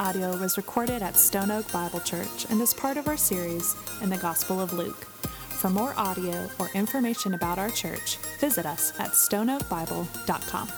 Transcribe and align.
audio 0.00 0.34
was 0.38 0.56
recorded 0.56 1.02
at 1.02 1.14
Stone 1.14 1.50
Oak 1.50 1.70
Bible 1.70 2.00
Church 2.00 2.46
and 2.48 2.58
is 2.62 2.72
part 2.72 2.96
of 2.96 3.06
our 3.06 3.18
series 3.18 3.76
in 4.00 4.08
the 4.08 4.16
Gospel 4.16 4.58
of 4.58 4.72
Luke. 4.72 5.04
For 5.04 5.68
more 5.68 5.92
audio 5.94 6.48
or 6.58 6.70
information 6.74 7.34
about 7.34 7.58
our 7.58 7.68
church, 7.68 8.16
visit 8.40 8.64
us 8.64 8.98
at 8.98 9.10
stoneoakbible.com. 9.10 10.68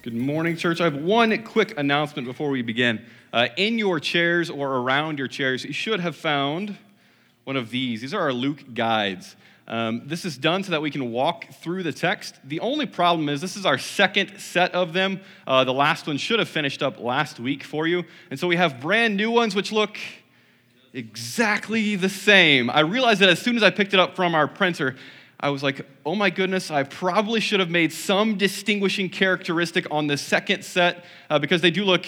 Good 0.00 0.14
morning, 0.14 0.56
church. 0.56 0.80
I 0.80 0.84
have 0.84 0.96
one 0.96 1.44
quick 1.44 1.78
announcement 1.78 2.26
before 2.26 2.48
we 2.48 2.62
begin. 2.62 3.04
Uh, 3.30 3.48
in 3.58 3.76
your 3.76 4.00
chairs 4.00 4.48
or 4.48 4.76
around 4.76 5.18
your 5.18 5.28
chairs, 5.28 5.64
you 5.66 5.74
should 5.74 6.00
have 6.00 6.16
found 6.16 6.78
one 7.44 7.56
of 7.56 7.68
these. 7.68 8.00
These 8.00 8.14
are 8.14 8.22
our 8.22 8.32
Luke 8.32 8.72
guides. 8.72 9.36
Um, 9.68 10.02
this 10.06 10.24
is 10.24 10.38
done 10.38 10.62
so 10.62 10.70
that 10.70 10.80
we 10.80 10.90
can 10.90 11.10
walk 11.10 11.46
through 11.54 11.82
the 11.82 11.92
text. 11.92 12.36
The 12.44 12.60
only 12.60 12.86
problem 12.86 13.28
is 13.28 13.40
this 13.40 13.56
is 13.56 13.66
our 13.66 13.78
second 13.78 14.38
set 14.38 14.72
of 14.72 14.92
them. 14.92 15.20
Uh, 15.46 15.64
the 15.64 15.72
last 15.72 16.06
one 16.06 16.18
should 16.18 16.38
have 16.38 16.48
finished 16.48 16.82
up 16.82 17.00
last 17.00 17.40
week 17.40 17.64
for 17.64 17.86
you. 17.86 18.04
And 18.30 18.38
so 18.38 18.46
we 18.46 18.56
have 18.56 18.80
brand 18.80 19.16
new 19.16 19.30
ones 19.30 19.56
which 19.56 19.72
look 19.72 19.98
exactly 20.92 21.96
the 21.96 22.08
same. 22.08 22.70
I 22.70 22.80
realized 22.80 23.20
that 23.20 23.28
as 23.28 23.40
soon 23.40 23.56
as 23.56 23.62
I 23.62 23.70
picked 23.70 23.92
it 23.92 23.98
up 23.98 24.14
from 24.14 24.34
our 24.36 24.46
printer, 24.46 24.94
I 25.38 25.50
was 25.50 25.62
like, 25.62 25.84
oh 26.06 26.14
my 26.14 26.30
goodness, 26.30 26.70
I 26.70 26.84
probably 26.84 27.40
should 27.40 27.60
have 27.60 27.68
made 27.68 27.92
some 27.92 28.38
distinguishing 28.38 29.10
characteristic 29.10 29.86
on 29.90 30.06
the 30.06 30.16
second 30.16 30.64
set 30.64 31.04
uh, 31.28 31.38
because 31.38 31.60
they 31.60 31.70
do 31.70 31.84
look 31.84 32.06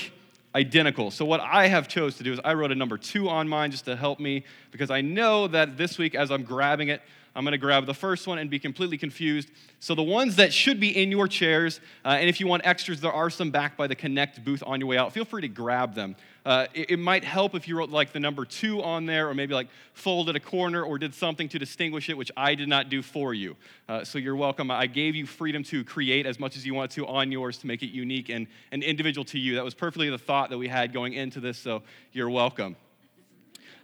identical. 0.55 1.11
So 1.11 1.25
what 1.25 1.41
I 1.41 1.67
have 1.67 1.89
chose 1.89 2.17
to 2.17 2.23
do 2.23 2.33
is 2.33 2.41
I 2.43 2.55
wrote 2.55 2.73
a 2.73 2.75
number 2.75 2.97
two 2.97 3.29
on 3.29 3.49
mine 3.49 3.71
just 3.71 3.85
to 3.85 3.97
help 3.97 4.19
me 4.19 4.45
because 4.71 4.91
I 4.91 5.03
know 5.03 5.47
that 5.49 5.77
this 5.77 5.99
week 5.99 6.15
as 6.15 6.31
I'm 6.31 6.43
grabbing 6.43 6.89
it, 6.89 7.03
I'm 7.35 7.45
going 7.45 7.53
to 7.53 7.59
grab 7.59 7.87
the 7.87 7.95
first 7.95 8.27
one 8.27 8.39
and 8.39 8.51
be 8.51 8.59
completely 8.59 8.99
confused. 8.99 9.51
So, 9.81 9.95
the 9.95 10.03
ones 10.03 10.37
that 10.37 10.53
should 10.53 10.81
be 10.81 11.01
in 11.01 11.11
your 11.11 11.29
chairs, 11.29 11.81
uh, 12.05 12.09
and 12.09 12.29
if 12.29 12.41
you 12.41 12.47
want 12.47 12.67
extras, 12.67 13.01
there 13.01 13.13
are 13.13 13.31
some 13.31 13.51
back 13.51 13.77
by 13.77 13.87
the 13.87 13.95
Connect 13.95 14.45
booth 14.45 14.63
on 14.67 14.81
your 14.81 14.89
way 14.89 14.97
out. 14.97 15.13
Feel 15.13 15.25
free 15.25 15.43
to 15.43 15.49
grab 15.49 15.95
them. 15.95 16.17
Uh, 16.45 16.67
it, 16.75 16.93
it, 16.93 16.99
might 16.99 17.25
help 17.25 17.55
if 17.55 17.69
you 17.69 17.77
wrote 17.77 17.91
like 17.91 18.13
the 18.13 18.19
number 18.19 18.45
two 18.45 18.83
on 18.83 19.07
there, 19.07 19.29
or 19.29 19.35
maybe 19.35 19.55
like 19.55 19.69
folded 19.93 20.35
a 20.35 20.41
corner 20.41 20.83
or 20.83 20.99
did 20.99 21.15
something 21.15 21.49
to 21.51 21.59
distinguish 21.59 22.09
it, 22.09 22.17
which 22.17 22.33
I 22.37 22.55
did 22.55 22.69
not 22.69 22.89
do 22.89 23.03
for 23.03 23.35
you. 23.35 23.57
Uh, 23.89 24.05
so, 24.05 24.19
you're 24.19 24.37
welcome. 24.37 24.71
I 24.71 24.87
gave 24.87 25.15
you 25.15 25.27
freedom 25.27 25.63
to 25.65 25.85
create 25.85 26.27
as 26.27 26.41
much 26.41 26.57
as 26.57 26.67
you 26.67 26.75
want 26.75 26.91
to 26.93 27.07
on 27.07 27.31
yours 27.31 27.59
to 27.59 27.67
make 27.67 27.83
it 27.83 27.91
unique 27.91 28.31
and, 28.31 28.47
and 28.73 28.83
individual 28.83 29.25
to 29.27 29.39
you. 29.39 29.55
That 29.55 29.65
was 29.65 29.75
perfectly 29.75 30.11
the 30.11 30.19
thought 30.19 30.51
that 30.51 30.59
we 30.59 30.69
had 30.69 30.93
going 30.93 31.13
into 31.13 31.41
this, 31.41 31.59
so 31.59 31.83
you're 32.13 32.31
welcome. 32.31 32.77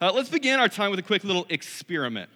Uh, 0.01 0.13
let's 0.13 0.29
begin 0.29 0.59
our 0.59 0.69
time 0.69 0.91
with 0.91 0.99
a 0.99 1.03
quick 1.03 1.23
little 1.23 1.47
experiment. 1.49 2.29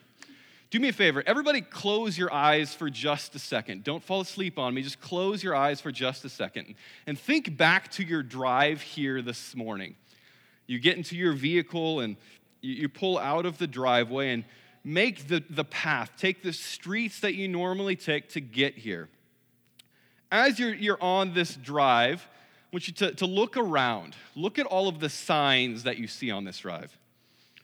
Do 0.70 0.78
me 0.80 0.88
a 0.88 0.92
favor, 0.92 1.22
everybody 1.26 1.62
close 1.62 2.18
your 2.18 2.32
eyes 2.32 2.74
for 2.74 2.90
just 2.90 3.34
a 3.34 3.38
second. 3.38 3.84
Don't 3.84 4.04
fall 4.04 4.20
asleep 4.20 4.58
on 4.58 4.74
me, 4.74 4.82
just 4.82 5.00
close 5.00 5.42
your 5.42 5.54
eyes 5.54 5.80
for 5.80 5.90
just 5.90 6.26
a 6.26 6.28
second. 6.28 6.74
And 7.06 7.18
think 7.18 7.56
back 7.56 7.90
to 7.92 8.04
your 8.04 8.22
drive 8.22 8.82
here 8.82 9.22
this 9.22 9.56
morning. 9.56 9.96
You 10.66 10.78
get 10.78 10.98
into 10.98 11.16
your 11.16 11.32
vehicle 11.32 12.00
and 12.00 12.16
you, 12.60 12.88
pull 12.90 13.16
out 13.18 13.46
of 13.46 13.56
the 13.56 13.66
driveway 13.66 14.32
and 14.32 14.44
make 14.84 15.28
the, 15.28 15.42
the 15.48 15.64
path, 15.64 16.10
take 16.18 16.42
the 16.42 16.52
streets 16.52 17.20
that 17.20 17.34
you 17.34 17.48
normally 17.48 17.96
take 17.96 18.28
to 18.30 18.40
get 18.40 18.76
here. 18.76 19.08
As 20.30 20.58
you're, 20.58 20.74
you're 20.74 21.02
on 21.02 21.32
this 21.32 21.54
drive, 21.54 22.28
I 22.30 22.76
want 22.76 22.88
you 22.88 22.94
to, 22.94 23.14
to 23.14 23.26
look 23.26 23.56
around. 23.56 24.16
Look 24.36 24.58
at 24.58 24.66
all 24.66 24.88
of 24.88 25.00
the 25.00 25.08
signs 25.08 25.84
that 25.84 25.96
you 25.96 26.06
see 26.06 26.30
on 26.30 26.44
this 26.44 26.58
drive, 26.58 26.98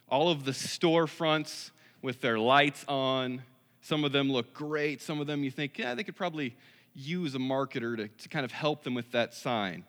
all 0.08 0.30
of 0.30 0.46
the 0.46 0.52
storefronts 0.52 1.70
with 2.04 2.20
their 2.20 2.38
lights 2.38 2.84
on. 2.86 3.42
Some 3.80 4.04
of 4.04 4.12
them 4.12 4.30
look 4.30 4.52
great. 4.52 5.00
Some 5.00 5.20
of 5.20 5.26
them 5.26 5.42
you 5.42 5.50
think, 5.50 5.78
yeah, 5.78 5.94
they 5.94 6.04
could 6.04 6.14
probably 6.14 6.54
use 6.94 7.34
a 7.34 7.38
marketer 7.38 7.96
to, 7.96 8.08
to 8.08 8.28
kind 8.28 8.44
of 8.44 8.52
help 8.52 8.84
them 8.84 8.94
with 8.94 9.10
that 9.12 9.32
sign. 9.34 9.84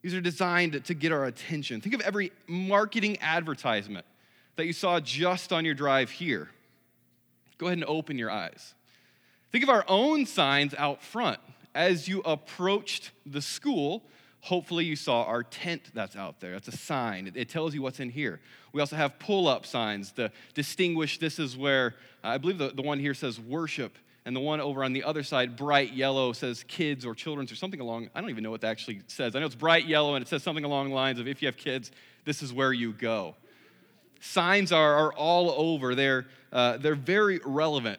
These 0.00 0.14
are 0.14 0.22
designed 0.22 0.82
to 0.84 0.94
get 0.94 1.12
our 1.12 1.26
attention. 1.26 1.80
Think 1.80 1.94
of 1.94 2.00
every 2.00 2.32
marketing 2.46 3.18
advertisement 3.20 4.06
that 4.56 4.64
you 4.66 4.72
saw 4.72 5.00
just 5.00 5.52
on 5.52 5.64
your 5.64 5.74
drive 5.74 6.10
here. 6.10 6.48
Go 7.58 7.66
ahead 7.66 7.78
and 7.78 7.86
open 7.86 8.18
your 8.18 8.30
eyes. 8.30 8.74
Think 9.52 9.64
of 9.64 9.70
our 9.70 9.84
own 9.86 10.26
signs 10.26 10.74
out 10.74 11.02
front. 11.02 11.40
As 11.74 12.08
you 12.08 12.20
approached 12.20 13.10
the 13.26 13.42
school, 13.42 14.02
hopefully 14.44 14.84
you 14.84 14.94
saw 14.94 15.24
our 15.24 15.42
tent 15.42 15.80
that's 15.94 16.16
out 16.16 16.38
there. 16.38 16.52
That's 16.52 16.68
a 16.68 16.76
sign, 16.76 17.32
it, 17.34 17.48
tells 17.48 17.74
you 17.74 17.80
what's 17.80 17.98
in 17.98 18.10
here. 18.10 18.40
We 18.74 18.80
also 18.80 18.94
have 18.94 19.18
pull 19.18 19.48
up 19.48 19.64
signs 19.64 20.12
to 20.12 20.30
distinguish 20.52 21.18
this 21.18 21.38
is 21.38 21.56
where, 21.56 21.94
I 22.22 22.36
believe 22.36 22.58
the, 22.58 22.68
the 22.68 22.82
one 22.82 22.98
here 22.98 23.14
says 23.14 23.40
worship, 23.40 23.96
and 24.26 24.36
the 24.36 24.40
one 24.40 24.60
over 24.60 24.84
on 24.84 24.92
the 24.92 25.02
other 25.02 25.22
side, 25.22 25.56
bright 25.56 25.94
yellow, 25.94 26.34
says 26.34 26.62
kids 26.68 27.06
or 27.06 27.14
children's 27.14 27.52
or 27.52 27.56
something 27.56 27.80
along, 27.80 28.10
I 28.14 28.20
don't 28.20 28.28
even 28.28 28.44
know 28.44 28.50
what 28.50 28.60
that 28.60 28.68
actually 28.68 29.00
says. 29.06 29.34
I 29.34 29.40
know 29.40 29.46
it's 29.46 29.54
bright 29.54 29.86
yellow 29.86 30.14
and 30.14 30.22
it 30.22 30.28
says 30.28 30.42
something 30.42 30.64
along 30.64 30.90
the 30.90 30.94
lines 30.94 31.18
of 31.18 31.26
if 31.26 31.40
you 31.40 31.48
have 31.48 31.56
kids, 31.56 31.90
this 32.26 32.42
is 32.42 32.52
where 32.52 32.72
you 32.72 32.92
go. 32.92 33.36
Signs 34.20 34.72
are, 34.72 34.94
are 34.94 35.12
all 35.14 35.54
over, 35.56 35.94
they're, 35.94 36.26
uh, 36.52 36.76
they're 36.76 36.94
very 36.94 37.40
relevant 37.46 37.98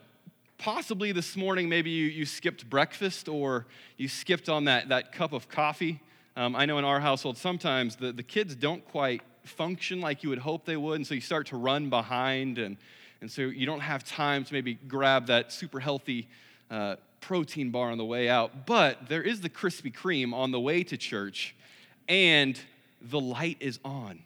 possibly 0.57 1.11
this 1.11 1.35
morning 1.35 1.67
maybe 1.67 1.89
you, 1.89 2.05
you 2.05 2.25
skipped 2.25 2.69
breakfast 2.69 3.27
or 3.27 3.65
you 3.97 4.07
skipped 4.07 4.47
on 4.47 4.63
that, 4.63 4.87
that 4.87 5.11
cup 5.11 5.33
of 5.33 5.49
coffee 5.49 5.99
um, 6.35 6.55
I 6.55 6.65
know 6.65 6.77
in 6.77 6.85
our 6.85 6.99
household, 6.99 7.37
sometimes 7.37 7.95
the, 7.95 8.11
the 8.11 8.23
kids 8.23 8.55
don't 8.55 8.85
quite 8.89 9.21
function 9.43 10.01
like 10.01 10.23
you 10.23 10.29
would 10.29 10.39
hope 10.39 10.65
they 10.65 10.77
would, 10.77 10.95
and 10.95 11.07
so 11.07 11.13
you 11.13 11.21
start 11.21 11.47
to 11.47 11.57
run 11.57 11.89
behind, 11.89 12.57
and, 12.57 12.77
and 13.21 13.31
so 13.31 13.43
you 13.43 13.65
don't 13.65 13.79
have 13.79 14.03
time 14.03 14.43
to 14.43 14.53
maybe 14.53 14.73
grab 14.73 15.27
that 15.27 15.51
super 15.53 15.79
healthy 15.79 16.27
uh, 16.69 16.95
protein 17.21 17.71
bar 17.71 17.91
on 17.91 17.97
the 17.97 18.05
way 18.05 18.27
out. 18.27 18.65
But 18.65 19.07
there 19.07 19.23
is 19.23 19.41
the 19.41 19.49
Krispy 19.49 19.93
Kreme 19.93 20.33
on 20.33 20.51
the 20.51 20.59
way 20.59 20.83
to 20.83 20.97
church, 20.97 21.55
and 22.07 22.59
the 23.01 23.19
light 23.19 23.57
is 23.59 23.79
on. 23.85 24.19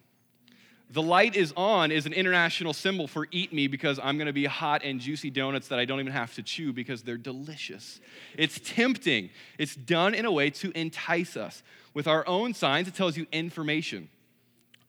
The 0.91 1.01
light 1.03 1.35
is 1.35 1.53
on 1.55 1.91
is 1.91 2.07
an 2.07 2.13
international 2.13 2.73
symbol 2.73 3.07
for 3.07 3.27
eat 3.31 3.53
me 3.53 3.67
because 3.67 3.99
I'm 4.01 4.17
going 4.17 4.27
to 4.27 4.33
be 4.33 4.45
hot 4.45 4.81
and 4.83 4.99
juicy 4.99 5.29
donuts 5.29 5.67
that 5.67 5.77
I 5.77 5.85
don't 5.85 5.99
even 5.99 6.11
have 6.11 6.33
to 6.35 6.41
chew 6.41 6.73
because 6.73 7.03
they're 7.03 7.17
delicious. 7.17 7.99
It's 8.35 8.59
tempting. 8.63 9.29
It's 9.59 9.75
done 9.75 10.15
in 10.15 10.25
a 10.25 10.31
way 10.31 10.49
to 10.49 10.71
entice 10.75 11.37
us. 11.37 11.61
With 11.93 12.07
our 12.07 12.27
own 12.27 12.55
signs, 12.55 12.87
it 12.87 12.95
tells 12.95 13.17
you 13.17 13.27
information. 13.31 14.09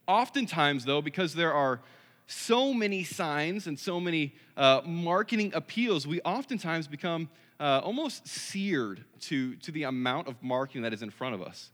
Oftentimes, 0.07 0.85
though, 0.85 1.03
because 1.03 1.35
there 1.35 1.53
are 1.53 1.81
so 2.25 2.73
many 2.73 3.03
signs 3.03 3.67
and 3.67 3.77
so 3.77 3.99
many 3.99 4.33
uh, 4.57 4.81
marketing 4.83 5.51
appeals, 5.53 6.07
we 6.07 6.19
oftentimes 6.21 6.87
become 6.87 7.29
uh, 7.59 7.81
almost 7.83 8.27
seared 8.27 9.03
to, 9.19 9.55
to 9.57 9.71
the 9.71 9.83
amount 9.83 10.27
of 10.27 10.41
marketing 10.41 10.81
that 10.81 10.93
is 10.93 11.03
in 11.03 11.11
front 11.11 11.35
of 11.35 11.43
us. 11.43 11.69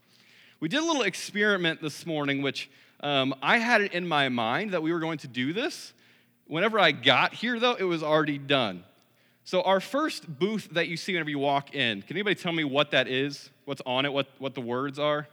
We 0.59 0.67
did 0.67 0.81
a 0.81 0.85
little 0.85 1.03
experiment 1.03 1.81
this 1.81 2.05
morning, 2.05 2.41
which 2.41 2.69
um, 3.01 3.35
I 3.41 3.57
had 3.57 3.81
it 3.81 3.93
in 3.93 4.07
my 4.07 4.29
mind 4.29 4.71
that 4.71 4.81
we 4.81 4.91
were 4.91 4.99
going 4.99 5.19
to 5.19 5.27
do 5.27 5.53
this. 5.53 5.93
Whenever 6.47 6.79
I 6.79 6.91
got 6.91 7.33
here, 7.33 7.59
though, 7.59 7.75
it 7.75 7.83
was 7.83 8.01
already 8.01 8.37
done. 8.37 8.83
So, 9.43 9.61
our 9.61 9.79
first 9.79 10.27
booth 10.39 10.69
that 10.71 10.87
you 10.87 10.97
see 10.97 11.13
whenever 11.13 11.29
you 11.29 11.39
walk 11.39 11.73
in, 11.73 12.01
can 12.01 12.15
anybody 12.17 12.35
tell 12.35 12.51
me 12.51 12.63
what 12.63 12.91
that 12.91 13.07
is? 13.07 13.49
What's 13.65 13.81
on 13.85 14.05
it? 14.05 14.11
What, 14.11 14.27
what 14.39 14.55
the 14.55 14.61
words 14.61 14.99
are? 14.99 15.27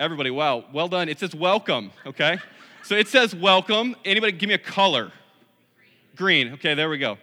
Everybody, 0.00 0.30
wow, 0.30 0.64
well 0.72 0.88
done. 0.88 1.08
It 1.08 1.18
says 1.18 1.34
welcome, 1.34 1.90
okay? 2.06 2.38
So 2.84 2.94
it 2.94 3.08
says 3.08 3.34
welcome. 3.34 3.96
Anybody 4.04 4.32
give 4.32 4.48
me 4.48 4.54
a 4.54 4.58
color? 4.58 5.10
Green. 6.14 6.54
Okay, 6.54 6.74
there 6.74 6.88
we 6.88 6.98
go. 6.98 7.18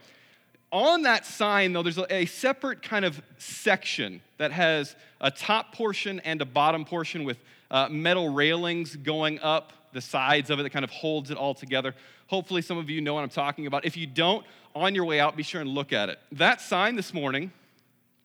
On 0.72 1.03
that 1.03 1.25
sign, 1.25 1.74
though, 1.74 1.84
there's 1.84 1.97
a 1.97 2.25
separate 2.25 2.81
kind 2.81 3.06
of 3.06 3.22
section 3.38 4.22
that 4.38 4.52
has 4.52 4.96
a 5.22 5.31
top 5.31 5.74
portion 5.74 6.19
and 6.19 6.41
a 6.41 6.46
bottom 6.46 6.84
portion 6.84 7.24
with 7.24 7.38
uh, 7.75 7.90
metal 7.90 8.30
railings 8.30 8.96
going 8.96 9.38
up 9.41 9.74
the 9.91 10.00
sides 10.00 10.50
of 10.50 10.59
it 10.59 10.63
that 10.63 10.69
kind 10.69 10.86
of 10.86 10.91
holds 10.91 11.30
it 11.30 11.38
all 11.38 11.53
together. 11.53 11.94
Hopefully, 12.28 12.62
some 12.62 12.78
of 12.78 12.90
you 12.90 13.02
know 13.02 13.13
what 13.13 13.24
I'm 13.24 13.30
talking 13.30 13.67
about. 13.67 13.84
If 13.84 13.97
you 13.97 14.08
don't, 14.08 14.46
on 14.73 14.96
your 14.96 15.05
way 15.05 15.20
out, 15.20 15.35
be 15.35 15.44
sure 15.44 15.59
and 15.59 15.70
look 15.70 15.91
at 15.91 16.08
it. 16.09 16.17
That 16.32 16.61
sign 16.61 16.96
this 16.96 17.14
morning 17.14 17.52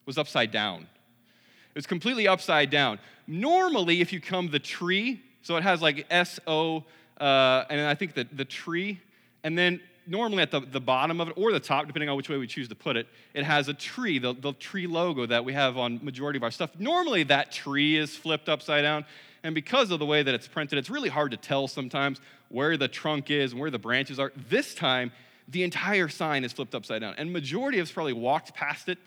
was 0.05 0.17
upside 0.17 0.51
down. 0.51 0.81
It 0.81 1.75
was 1.75 1.85
completely 1.85 2.27
upside 2.27 2.69
down. 2.69 2.99
Normally, 3.27 4.01
if 4.01 4.13
you 4.13 4.21
come 4.21 4.49
the 4.49 4.59
tree, 4.59 5.21
so 5.41 5.57
it 5.57 5.63
has 5.63 5.81
like 5.81 6.05
S 6.09 6.39
O, 6.47 6.85
uh, 7.19 7.65
and 7.69 7.81
I 7.81 7.95
think 7.95 8.13
the, 8.13 8.27
the 8.31 8.45
tree, 8.45 8.99
and 9.43 9.57
then 9.57 9.81
normally 10.07 10.43
at 10.43 10.51
the, 10.51 10.61
the 10.61 10.81
bottom 10.81 11.21
of 11.21 11.29
it 11.29 11.33
or 11.37 11.51
the 11.51 11.59
top, 11.59 11.87
depending 11.87 12.09
on 12.09 12.17
which 12.17 12.29
way 12.29 12.37
we 12.37 12.47
choose 12.47 12.67
to 12.69 12.75
put 12.75 12.97
it, 12.97 13.07
it 13.33 13.43
has 13.43 13.67
a 13.67 13.73
tree, 13.73 14.17
the, 14.17 14.33
the 14.33 14.53
tree 14.53 14.87
logo 14.87 15.25
that 15.25 15.45
we 15.45 15.53
have 15.53 15.77
on 15.77 15.99
majority 16.03 16.37
of 16.37 16.43
our 16.43 16.51
stuff. 16.51 16.71
Normally, 16.79 17.23
that 17.23 17.51
tree 17.51 17.97
is 17.97 18.15
flipped 18.15 18.49
upside 18.49 18.83
down. 18.83 19.05
And 19.43 19.55
because 19.55 19.91
of 19.91 19.99
the 19.99 20.05
way 20.05 20.21
that 20.23 20.33
it's 20.35 20.47
printed, 20.47 20.77
it's 20.77 20.89
really 20.89 21.09
hard 21.09 21.31
to 21.31 21.37
tell 21.37 21.67
sometimes 21.67 22.21
where 22.49 22.77
the 22.77 22.87
trunk 22.87 23.31
is 23.31 23.51
and 23.51 23.61
where 23.61 23.71
the 23.71 23.79
branches 23.79 24.19
are. 24.19 24.31
This 24.49 24.75
time, 24.75 25.11
the 25.47 25.63
entire 25.63 26.09
sign 26.09 26.43
is 26.43 26.53
flipped 26.53 26.75
upside 26.75 27.01
down. 27.01 27.15
And 27.17 27.33
majority 27.33 27.79
of 27.79 27.87
us 27.87 27.91
probably 27.91 28.13
walked 28.13 28.53
past 28.53 28.87
it, 28.87 28.97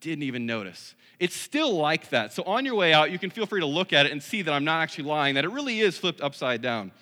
didn't 0.00 0.24
even 0.24 0.46
notice. 0.46 0.94
It's 1.18 1.36
still 1.36 1.72
like 1.72 2.08
that. 2.10 2.32
So 2.32 2.42
on 2.44 2.64
your 2.64 2.74
way 2.74 2.92
out, 2.92 3.10
you 3.10 3.18
can 3.18 3.30
feel 3.30 3.46
free 3.46 3.60
to 3.60 3.66
look 3.66 3.92
at 3.92 4.06
it 4.06 4.12
and 4.12 4.22
see 4.22 4.42
that 4.42 4.52
I'm 4.52 4.64
not 4.64 4.80
actually 4.80 5.04
lying, 5.04 5.34
that 5.34 5.44
it 5.44 5.50
really 5.50 5.80
is 5.80 5.98
flipped 5.98 6.20
upside 6.20 6.62
down. 6.62 6.92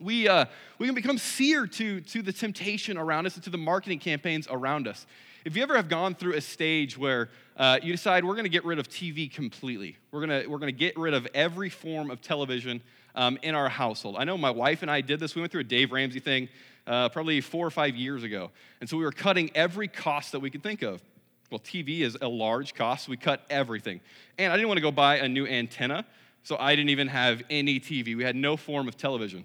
We, 0.00 0.26
uh, 0.26 0.46
we 0.78 0.86
can 0.86 0.94
become 0.94 1.18
seared 1.18 1.72
to, 1.74 2.00
to 2.00 2.22
the 2.22 2.32
temptation 2.32 2.96
around 2.96 3.26
us 3.26 3.36
and 3.36 3.44
to 3.44 3.50
the 3.50 3.58
marketing 3.58 4.00
campaigns 4.00 4.48
around 4.50 4.88
us. 4.88 5.06
If 5.44 5.56
you 5.56 5.62
ever 5.62 5.76
have 5.76 5.90
gone 5.90 6.14
through 6.14 6.36
a 6.36 6.40
stage 6.40 6.96
where 6.96 7.28
uh, 7.58 7.78
you 7.82 7.92
decide 7.92 8.24
we're 8.24 8.32
going 8.32 8.46
to 8.46 8.50
get 8.50 8.64
rid 8.64 8.78
of 8.78 8.88
TV 8.88 9.30
completely, 9.30 9.98
we're 10.10 10.26
going 10.26 10.50
we're 10.50 10.58
to 10.58 10.72
get 10.72 10.96
rid 10.96 11.12
of 11.12 11.28
every 11.34 11.68
form 11.68 12.10
of 12.10 12.22
television 12.22 12.80
um, 13.14 13.38
in 13.42 13.54
our 13.54 13.68
household. 13.68 14.16
I 14.18 14.24
know 14.24 14.38
my 14.38 14.50
wife 14.50 14.80
and 14.80 14.90
I 14.90 15.02
did 15.02 15.20
this. 15.20 15.34
We 15.34 15.42
went 15.42 15.52
through 15.52 15.60
a 15.60 15.64
Dave 15.64 15.92
Ramsey 15.92 16.18
thing 16.18 16.48
uh, 16.86 17.10
probably 17.10 17.42
four 17.42 17.66
or 17.66 17.70
five 17.70 17.94
years 17.94 18.22
ago. 18.22 18.52
And 18.80 18.88
so 18.88 18.96
we 18.96 19.04
were 19.04 19.12
cutting 19.12 19.50
every 19.54 19.86
cost 19.86 20.32
that 20.32 20.40
we 20.40 20.48
could 20.48 20.62
think 20.62 20.80
of. 20.80 21.02
Well, 21.50 21.60
TV 21.60 22.00
is 22.00 22.16
a 22.22 22.28
large 22.28 22.74
cost, 22.74 23.04
so 23.04 23.10
we 23.10 23.18
cut 23.18 23.44
everything. 23.50 24.00
And 24.38 24.50
I 24.50 24.56
didn't 24.56 24.68
want 24.68 24.78
to 24.78 24.82
go 24.82 24.90
buy 24.90 25.16
a 25.16 25.28
new 25.28 25.46
antenna, 25.46 26.06
so 26.42 26.56
I 26.58 26.74
didn't 26.74 26.88
even 26.88 27.08
have 27.08 27.42
any 27.50 27.78
TV. 27.78 28.16
We 28.16 28.24
had 28.24 28.34
no 28.34 28.56
form 28.56 28.88
of 28.88 28.96
television. 28.96 29.44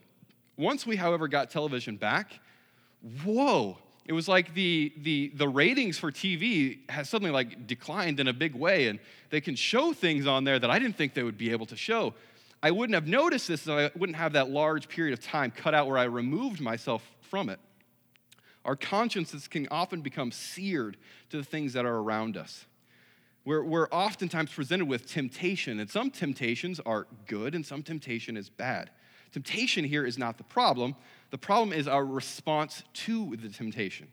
Once 0.55 0.87
we, 0.87 0.95
however, 0.95 1.27
got 1.27 1.49
television 1.51 1.97
back, 1.97 2.39
whoa, 3.25 3.77
it 4.09 4.13
was 4.13 4.27
like 4.27 4.55
the, 4.55 4.91
the, 4.97 5.31
the 5.35 5.47
ratings 5.47 5.99
for 5.99 6.11
TV 6.11 6.79
has 6.89 7.07
suddenly 7.07 7.29
like 7.29 7.67
declined 7.67 8.19
in 8.19 8.27
a 8.27 8.33
big 8.33 8.55
way, 8.55 8.87
and 8.87 8.97
they 9.29 9.39
can 9.39 9.55
show 9.55 9.93
things 9.93 10.25
on 10.25 10.45
there 10.45 10.57
that 10.57 10.71
I 10.71 10.79
didn't 10.79 10.97
think 10.97 11.13
they 11.13 11.21
would 11.21 11.37
be 11.37 11.51
able 11.51 11.67
to 11.67 11.75
show. 11.75 12.15
I 12.63 12.71
wouldn't 12.71 12.95
have 12.95 13.05
noticed 13.05 13.47
this, 13.47 13.67
and 13.67 13.79
I 13.79 13.91
wouldn't 13.95 14.17
have 14.17 14.33
that 14.33 14.49
large 14.49 14.89
period 14.89 15.13
of 15.13 15.23
time 15.23 15.51
cut 15.51 15.75
out 15.75 15.85
where 15.85 15.99
I 15.99 16.05
removed 16.05 16.59
myself 16.59 17.07
from 17.21 17.49
it. 17.49 17.59
Our 18.65 18.75
consciences 18.75 19.47
can 19.47 19.67
often 19.69 20.01
become 20.01 20.31
seared 20.31 20.97
to 21.29 21.37
the 21.37 21.43
things 21.43 21.73
that 21.73 21.85
are 21.85 21.97
around 21.97 22.35
us. 22.35 22.65
We're, 23.45 23.63
we're 23.63 23.89
oftentimes 23.89 24.51
presented 24.51 24.87
with 24.87 25.05
temptation, 25.05 25.79
and 25.79 25.87
some 25.87 26.09
temptations 26.09 26.79
are 26.79 27.05
good 27.27 27.53
and 27.53 27.63
some 27.63 27.83
temptation 27.83 28.37
is 28.37 28.49
bad. 28.49 28.89
Temptation 29.31 29.85
here 29.85 30.03
is 30.03 30.17
not 30.17 30.39
the 30.39 30.43
problem, 30.43 30.95
the 31.31 31.37
problem 31.37 31.73
is 31.73 31.87
our 31.87 32.05
response 32.05 32.83
to 32.93 33.35
the 33.35 33.49
temptation. 33.49 34.07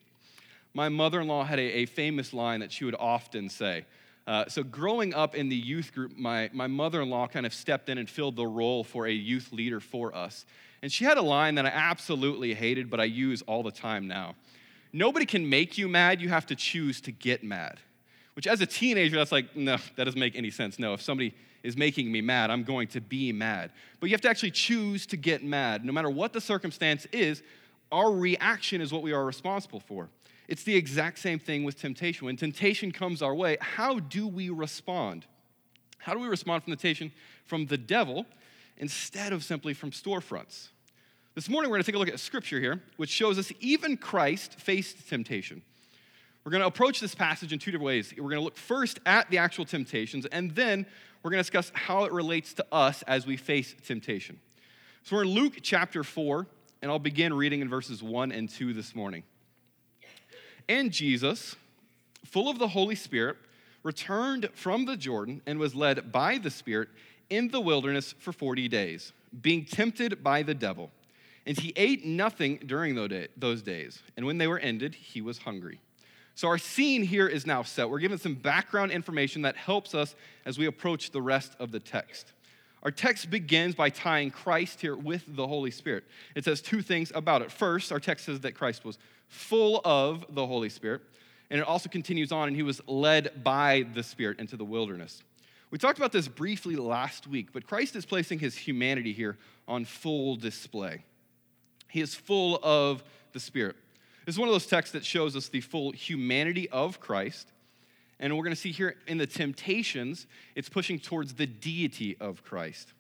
My 0.74 0.88
mother 0.88 1.20
in 1.20 1.28
law 1.28 1.44
had 1.44 1.58
a, 1.58 1.62
a, 1.62 1.86
famous 1.86 2.34
line 2.34 2.60
that 2.60 2.70
she 2.70 2.84
would 2.84 2.96
often 2.98 3.48
say. 3.48 3.86
Uh, 4.26 4.44
so, 4.48 4.62
growing 4.62 5.14
up 5.14 5.34
in 5.34 5.48
the 5.48 5.56
youth 5.56 5.94
group, 5.94 6.16
my, 6.18 6.50
my 6.52 6.66
mother 6.66 7.00
in 7.00 7.08
law 7.08 7.26
kind 7.26 7.46
of 7.46 7.54
stepped 7.54 7.88
in 7.88 7.96
and 7.96 8.10
filled 8.10 8.36
the 8.36 8.46
role 8.46 8.84
for 8.84 9.06
a 9.06 9.12
youth 9.12 9.52
leader 9.52 9.80
for 9.80 10.14
us. 10.14 10.44
And 10.82 10.92
she 10.92 11.04
had 11.04 11.16
a 11.16 11.22
line 11.22 11.54
that 11.54 11.64
I 11.64 11.70
absolutely 11.70 12.52
hated, 12.52 12.90
but 12.90 13.00
I 13.00 13.04
use 13.04 13.42
all 13.42 13.62
the 13.62 13.70
time 13.70 14.06
now. 14.06 14.34
Nobody 14.92 15.26
can 15.26 15.48
make 15.48 15.78
you 15.78 15.88
mad, 15.88 16.20
you 16.20 16.28
have 16.28 16.46
to 16.46 16.56
choose 16.56 17.00
to 17.02 17.12
get 17.12 17.42
mad. 17.42 17.78
Which, 18.36 18.46
as 18.46 18.60
a 18.60 18.66
teenager, 18.66 19.16
that's 19.16 19.32
like, 19.32 19.56
no, 19.56 19.78
that 19.96 20.04
doesn't 20.04 20.20
make 20.20 20.36
any 20.36 20.50
sense. 20.50 20.78
No, 20.78 20.92
if 20.92 21.00
somebody 21.00 21.34
is 21.62 21.76
making 21.76 22.12
me 22.12 22.20
mad, 22.20 22.50
I'm 22.50 22.62
going 22.62 22.86
to 22.88 23.00
be 23.00 23.32
mad. 23.32 23.72
But 23.98 24.10
you 24.10 24.14
have 24.14 24.20
to 24.20 24.28
actually 24.28 24.50
choose 24.50 25.06
to 25.06 25.16
get 25.16 25.42
mad. 25.42 25.84
No 25.84 25.92
matter 25.92 26.10
what 26.10 26.32
the 26.32 26.40
circumstance 26.40 27.06
is, 27.06 27.42
our 27.90 28.12
reaction 28.12 28.80
is 28.80 28.92
what 28.92 29.02
we 29.02 29.12
are 29.12 29.24
responsible 29.24 29.80
for. 29.80 30.10
It's 30.48 30.62
the 30.62 30.76
exact 30.76 31.18
same 31.18 31.38
thing 31.38 31.64
with 31.64 31.80
temptation. 31.80 32.26
When 32.26 32.36
temptation 32.36 32.92
comes 32.92 33.22
our 33.22 33.34
way, 33.34 33.56
how 33.60 34.00
do 34.00 34.28
we 34.28 34.50
respond? 34.50 35.24
How 35.98 36.12
do 36.12 36.20
we 36.20 36.28
respond 36.28 36.62
from 36.62 36.72
temptation 36.72 37.10
from 37.46 37.66
the 37.66 37.78
devil 37.78 38.26
instead 38.76 39.32
of 39.32 39.42
simply 39.42 39.74
from 39.74 39.90
storefronts. 39.90 40.68
This 41.34 41.48
morning, 41.48 41.70
we're 41.70 41.76
going 41.76 41.84
to 41.84 41.86
take 41.86 41.96
a 41.96 41.98
look 41.98 42.08
at 42.08 42.20
scripture 42.20 42.60
here, 42.60 42.82
which 42.96 43.10
shows 43.10 43.38
us 43.38 43.52
even 43.60 43.96
Christ 43.96 44.54
faced 44.54 45.08
temptation. 45.08 45.62
We're 46.46 46.52
going 46.52 46.62
to 46.62 46.68
approach 46.68 47.00
this 47.00 47.16
passage 47.16 47.52
in 47.52 47.58
two 47.58 47.72
different 47.72 47.86
ways. 47.86 48.14
We're 48.16 48.22
going 48.22 48.36
to 48.36 48.44
look 48.44 48.56
first 48.56 49.00
at 49.04 49.28
the 49.30 49.38
actual 49.38 49.64
temptations, 49.64 50.26
and 50.26 50.52
then 50.52 50.86
we're 51.24 51.32
going 51.32 51.42
to 51.42 51.50
discuss 51.50 51.72
how 51.74 52.04
it 52.04 52.12
relates 52.12 52.54
to 52.54 52.66
us 52.70 53.02
as 53.02 53.26
we 53.26 53.36
face 53.36 53.74
temptation. 53.84 54.38
So 55.02 55.16
we're 55.16 55.24
in 55.24 55.30
Luke 55.30 55.54
chapter 55.60 56.04
4, 56.04 56.46
and 56.82 56.90
I'll 56.92 57.00
begin 57.00 57.34
reading 57.34 57.62
in 57.62 57.68
verses 57.68 58.00
1 58.00 58.30
and 58.30 58.48
2 58.48 58.74
this 58.74 58.94
morning. 58.94 59.24
And 60.68 60.92
Jesus, 60.92 61.56
full 62.24 62.48
of 62.48 62.60
the 62.60 62.68
Holy 62.68 62.94
Spirit, 62.94 63.38
returned 63.82 64.48
from 64.54 64.84
the 64.84 64.96
Jordan 64.96 65.42
and 65.46 65.58
was 65.58 65.74
led 65.74 66.12
by 66.12 66.38
the 66.38 66.50
Spirit 66.50 66.90
in 67.28 67.48
the 67.48 67.60
wilderness 67.60 68.14
for 68.20 68.30
40 68.30 68.68
days, 68.68 69.12
being 69.42 69.64
tempted 69.64 70.22
by 70.22 70.44
the 70.44 70.54
devil. 70.54 70.92
And 71.44 71.58
he 71.58 71.72
ate 71.74 72.04
nothing 72.04 72.60
during 72.64 72.94
those 73.36 73.62
days. 73.62 74.00
And 74.16 74.24
when 74.24 74.38
they 74.38 74.46
were 74.46 74.60
ended, 74.60 74.94
he 74.94 75.20
was 75.20 75.38
hungry. 75.38 75.80
So 76.36 76.48
our 76.48 76.58
scene 76.58 77.02
here 77.02 77.26
is 77.26 77.46
now 77.46 77.62
set. 77.62 77.88
We're 77.88 77.98
given 77.98 78.18
some 78.18 78.34
background 78.34 78.92
information 78.92 79.42
that 79.42 79.56
helps 79.56 79.94
us 79.94 80.14
as 80.44 80.58
we 80.58 80.66
approach 80.66 81.10
the 81.10 81.22
rest 81.22 81.56
of 81.58 81.72
the 81.72 81.80
text. 81.80 82.34
Our 82.82 82.90
text 82.90 83.30
begins 83.30 83.74
by 83.74 83.88
tying 83.88 84.30
Christ 84.30 84.82
here 84.82 84.94
with 84.94 85.24
the 85.26 85.46
Holy 85.46 85.70
Spirit. 85.70 86.04
It 86.34 86.44
says 86.44 86.60
two 86.60 86.82
things 86.82 87.10
about 87.14 87.40
it. 87.40 87.50
First, 87.50 87.90
our 87.90 87.98
text 87.98 88.26
says 88.26 88.40
that 88.40 88.54
Christ 88.54 88.84
was 88.84 88.98
full 89.28 89.80
of 89.82 90.26
the 90.28 90.46
Holy 90.46 90.68
Spirit. 90.68 91.00
And 91.48 91.58
it 91.58 91.66
also 91.66 91.88
continues 91.88 92.32
on, 92.32 92.48
and 92.48 92.56
he 92.56 92.62
was 92.62 92.82
led 92.86 93.42
by 93.42 93.86
the 93.94 94.02
Spirit 94.02 94.38
into 94.38 94.58
the 94.58 94.64
wilderness. 94.64 95.22
We 95.70 95.78
talked 95.78 95.98
about 95.98 96.12
this 96.12 96.28
briefly 96.28 96.76
last 96.76 97.26
week, 97.26 97.48
but 97.54 97.66
Christ 97.66 97.96
is 97.96 98.04
placing 98.04 98.40
his 98.40 98.54
humanity 98.54 99.14
here 99.14 99.38
on 99.66 99.86
full 99.86 100.36
display. 100.36 101.02
He 101.88 102.02
is 102.02 102.14
full 102.14 102.60
of 102.62 103.02
the 103.32 103.40
Spirit. 103.40 103.76
This 104.26 104.34
is 104.34 104.38
one 104.40 104.48
of 104.48 104.54
those 104.54 104.66
texts 104.66 104.92
that 104.92 105.04
shows 105.04 105.36
us 105.36 105.48
the 105.48 105.60
full 105.60 105.92
humanity 105.92 106.68
of 106.70 106.98
Christ. 106.98 107.52
And 108.18 108.36
we're 108.36 108.42
going 108.42 108.54
to 108.54 108.60
see 108.60 108.72
here 108.72 108.96
in 109.06 109.18
the 109.18 109.26
temptations, 109.26 110.26
it's 110.56 110.68
pushing 110.68 110.98
towards 110.98 111.34
the 111.34 111.46
deity 111.46 112.16
of 112.18 112.42
Christ. 112.42 112.92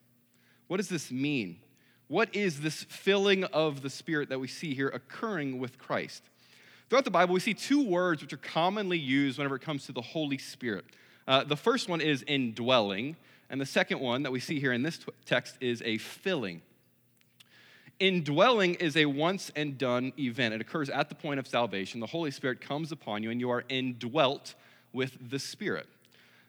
What 0.68 0.76
does 0.76 0.88
this 0.88 1.10
mean? 1.10 1.58
What 2.06 2.34
is 2.34 2.60
this 2.60 2.84
filling 2.84 3.42
of 3.44 3.82
the 3.82 3.90
Spirit 3.90 4.28
that 4.28 4.38
we 4.38 4.46
see 4.46 4.72
here 4.72 4.88
occurring 4.88 5.58
with 5.58 5.78
Christ? 5.78 6.22
Throughout 6.88 7.04
the 7.04 7.10
Bible, 7.10 7.34
we 7.34 7.40
see 7.40 7.54
two 7.54 7.84
words 7.84 8.22
which 8.22 8.32
are 8.32 8.38
commonly 8.38 8.98
used 8.98 9.38
whenever 9.38 9.56
it 9.56 9.62
comes 9.62 9.86
to 9.86 9.92
the 9.92 10.02
Holy 10.02 10.38
Spirit. 10.38 10.84
Uh, 11.26 11.42
the 11.42 11.56
first 11.56 11.88
one 11.88 12.00
is 12.00 12.22
indwelling, 12.28 13.16
and 13.50 13.60
the 13.60 13.66
second 13.66 13.98
one 13.98 14.22
that 14.22 14.30
we 14.30 14.38
see 14.38 14.60
here 14.60 14.72
in 14.72 14.84
this 14.84 14.98
t- 14.98 15.06
text 15.24 15.56
is 15.60 15.82
a 15.84 15.98
filling. 15.98 16.62
Indwelling 17.98 18.74
is 18.74 18.96
a 18.96 19.06
once 19.06 19.50
and 19.56 19.78
done 19.78 20.12
event. 20.18 20.54
It 20.54 20.60
occurs 20.60 20.90
at 20.90 21.08
the 21.08 21.14
point 21.14 21.40
of 21.40 21.46
salvation. 21.46 22.00
The 22.00 22.06
Holy 22.06 22.30
Spirit 22.30 22.60
comes 22.60 22.92
upon 22.92 23.22
you, 23.22 23.30
and 23.30 23.40
you 23.40 23.50
are 23.50 23.64
indwelt 23.68 24.54
with 24.92 25.16
the 25.30 25.38
Spirit. 25.38 25.86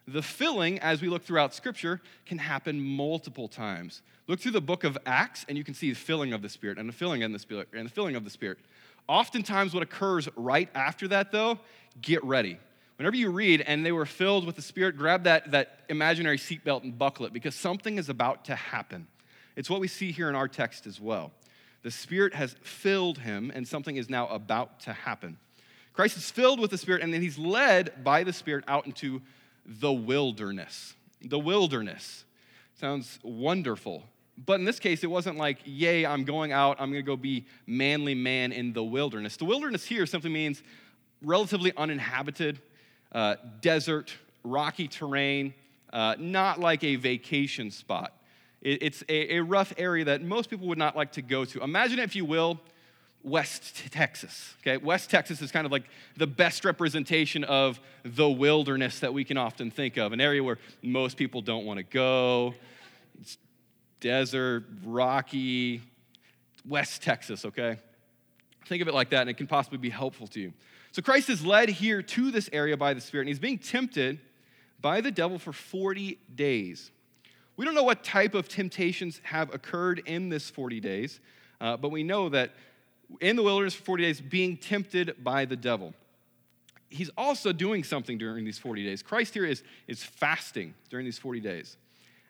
The 0.07 0.21
filling, 0.21 0.79
as 0.79 1.01
we 1.01 1.09
look 1.09 1.23
throughout 1.23 1.53
Scripture, 1.53 2.01
can 2.25 2.37
happen 2.37 2.79
multiple 2.79 3.47
times. 3.47 4.01
Look 4.27 4.39
through 4.39 4.51
the 4.51 4.61
book 4.61 4.83
of 4.83 4.97
Acts, 5.05 5.45
and 5.47 5.57
you 5.57 5.63
can 5.63 5.73
see 5.73 5.89
the 5.89 5.95
filling 5.95 6.33
of 6.33 6.41
the 6.41 6.49
Spirit 6.49 6.77
and 6.77 6.87
the 6.87 6.93
filling 6.93 7.23
of 7.23 7.31
the 7.31 7.39
Spirit 7.39 7.69
and 7.73 7.85
the 7.85 7.93
filling 7.93 8.15
of 8.15 8.23
the 8.23 8.29
Spirit. 8.29 8.59
Oftentimes, 9.07 9.73
what 9.73 9.83
occurs 9.83 10.27
right 10.35 10.69
after 10.75 11.07
that, 11.09 11.31
though, 11.31 11.59
get 12.01 12.23
ready 12.23 12.59
whenever 12.97 13.15
you 13.15 13.29
read 13.31 13.61
and 13.61 13.85
they 13.85 13.91
were 13.91 14.05
filled 14.05 14.45
with 14.45 14.55
the 14.55 14.61
Spirit, 14.61 14.97
grab 14.97 15.23
that, 15.23 15.51
that 15.51 15.79
imaginary 15.87 16.37
seatbelt 16.37 16.83
and 16.83 16.97
buckle 16.97 17.25
it 17.25 17.33
because 17.33 17.55
something 17.55 17.97
is 17.97 18.09
about 18.09 18.45
to 18.45 18.55
happen. 18.55 19.07
It's 19.57 19.69
what 19.69 19.81
we 19.81 19.87
see 19.89 20.11
here 20.11 20.29
in 20.29 20.35
our 20.35 20.47
text 20.47 20.87
as 20.87 21.01
well. 21.01 21.31
The 21.81 21.91
Spirit 21.91 22.33
has 22.35 22.55
filled 22.61 23.17
him, 23.17 23.51
and 23.53 23.67
something 23.67 23.97
is 23.97 24.09
now 24.09 24.27
about 24.27 24.79
to 24.81 24.93
happen. 24.93 25.37
Christ 25.93 26.15
is 26.15 26.29
filled 26.29 26.59
with 26.59 26.69
the 26.69 26.77
Spirit, 26.77 27.01
and 27.01 27.11
then 27.11 27.23
he's 27.23 27.39
led 27.39 28.03
by 28.03 28.23
the 28.23 28.31
Spirit 28.31 28.63
out 28.67 28.85
into 28.85 29.21
the 29.65 29.91
wilderness. 29.91 30.93
The 31.21 31.39
wilderness 31.39 32.23
sounds 32.79 33.19
wonderful. 33.23 34.03
But 34.45 34.59
in 34.59 34.65
this 34.65 34.79
case, 34.79 35.03
it 35.03 35.07
wasn't 35.07 35.37
like, 35.37 35.57
yay, 35.65 36.05
I'm 36.05 36.23
going 36.23 36.51
out, 36.51 36.77
I'm 36.79 36.91
gonna 36.91 37.01
go 37.01 37.17
be 37.17 37.47
manly 37.65 38.13
man 38.13 38.51
in 38.51 38.73
the 38.73 38.83
wilderness. 38.83 39.37
The 39.37 39.45
wilderness 39.45 39.83
here 39.83 40.05
simply 40.05 40.29
means 40.29 40.61
relatively 41.23 41.73
uninhabited, 41.75 42.61
uh, 43.11 43.37
desert, 43.61 44.13
rocky 44.43 44.87
terrain, 44.87 45.55
uh, 45.91 46.15
not 46.19 46.59
like 46.59 46.83
a 46.83 46.95
vacation 46.95 47.71
spot. 47.71 48.13
It, 48.61 48.83
it's 48.83 49.03
a, 49.09 49.37
a 49.37 49.43
rough 49.43 49.73
area 49.77 50.05
that 50.05 50.21
most 50.21 50.49
people 50.49 50.67
would 50.67 50.77
not 50.77 50.95
like 50.95 51.13
to 51.13 51.21
go 51.21 51.45
to. 51.45 51.61
Imagine, 51.61 51.99
if 51.99 52.15
you 52.15 52.25
will, 52.25 52.59
West 53.23 53.91
Texas. 53.91 54.53
Okay, 54.61 54.77
West 54.77 55.09
Texas 55.09 55.41
is 55.41 55.51
kind 55.51 55.65
of 55.65 55.71
like 55.71 55.83
the 56.15 56.27
best 56.27 56.63
representation 56.63 57.43
of 57.43 57.79
the 58.03 58.29
wilderness 58.29 58.99
that 58.99 59.13
we 59.13 59.23
can 59.23 59.37
often 59.37 59.69
think 59.69 59.97
of, 59.97 60.13
an 60.13 60.21
area 60.21 60.43
where 60.43 60.57
most 60.81 61.17
people 61.17 61.41
don't 61.41 61.65
want 61.65 61.77
to 61.77 61.83
go. 61.83 62.53
It's 63.19 63.37
desert, 63.99 64.65
rocky, 64.85 65.81
West 66.67 67.03
Texas, 67.03 67.45
okay? 67.45 67.77
Think 68.65 68.81
of 68.81 68.87
it 68.87 68.93
like 68.93 69.09
that, 69.09 69.21
and 69.21 69.29
it 69.29 69.37
can 69.37 69.47
possibly 69.47 69.77
be 69.77 69.89
helpful 69.89 70.27
to 70.27 70.39
you. 70.39 70.53
So 70.91 71.01
Christ 71.01 71.29
is 71.29 71.45
led 71.45 71.69
here 71.69 72.01
to 72.01 72.31
this 72.31 72.49
area 72.53 72.77
by 72.77 72.93
the 72.93 73.01
Spirit, 73.01 73.23
and 73.23 73.29
he's 73.29 73.39
being 73.39 73.59
tempted 73.59 74.19
by 74.79 75.01
the 75.01 75.11
devil 75.11 75.39
for 75.39 75.51
40 75.53 76.19
days. 76.33 76.91
We 77.57 77.65
don't 77.65 77.73
know 77.73 77.83
what 77.83 78.03
type 78.03 78.35
of 78.35 78.47
temptations 78.47 79.19
have 79.23 79.53
occurred 79.53 80.03
in 80.05 80.29
this 80.29 80.49
40 80.49 80.79
days, 80.79 81.19
uh, 81.59 81.75
but 81.75 81.89
we 81.89 82.03
know 82.03 82.29
that 82.29 82.53
in 83.19 83.35
the 83.35 83.43
wilderness 83.43 83.73
for 83.73 83.83
40 83.83 84.03
days, 84.03 84.21
being 84.21 84.57
tempted 84.57 85.23
by 85.23 85.45
the 85.45 85.55
devil. 85.55 85.93
He's 86.89 87.09
also 87.17 87.51
doing 87.51 87.83
something 87.83 88.17
during 88.17 88.45
these 88.45 88.59
40 88.59 88.83
days. 88.83 89.01
Christ 89.01 89.33
here 89.33 89.45
is, 89.45 89.63
is 89.87 90.03
fasting 90.03 90.73
during 90.89 91.05
these 91.05 91.17
40 91.17 91.39
days. 91.39 91.77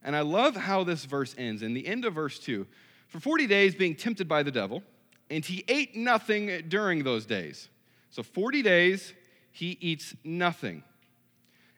And 0.04 0.16
I 0.16 0.22
love 0.22 0.56
how 0.56 0.84
this 0.84 1.06
verse 1.06 1.36
ends. 1.38 1.62
In 1.62 1.74
the 1.74 1.86
end 1.86 2.06
of 2.06 2.14
verse 2.14 2.40
2, 2.40 2.66
for 3.08 3.20
40 3.20 3.48
days 3.48 3.76
being 3.76 3.96
tempted 3.96 4.28
by 4.28 4.44
the 4.44 4.52
devil, 4.52 4.82
and 5.30 5.44
he 5.44 5.64
ate 5.68 5.96
nothing 5.96 6.64
during 6.70 7.04
those 7.04 7.26
days. 7.26 7.70
So 8.10 8.24
40 8.24 8.62
days, 8.62 9.14
he 9.52 9.78
eats 9.82 10.16
nothing. 10.24 10.84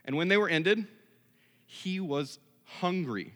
And 0.06 0.16
when 0.16 0.28
they 0.28 0.38
were 0.38 0.50
ended, 0.50 0.88
he 1.66 2.00
was 2.00 2.40
hungry. 2.66 3.34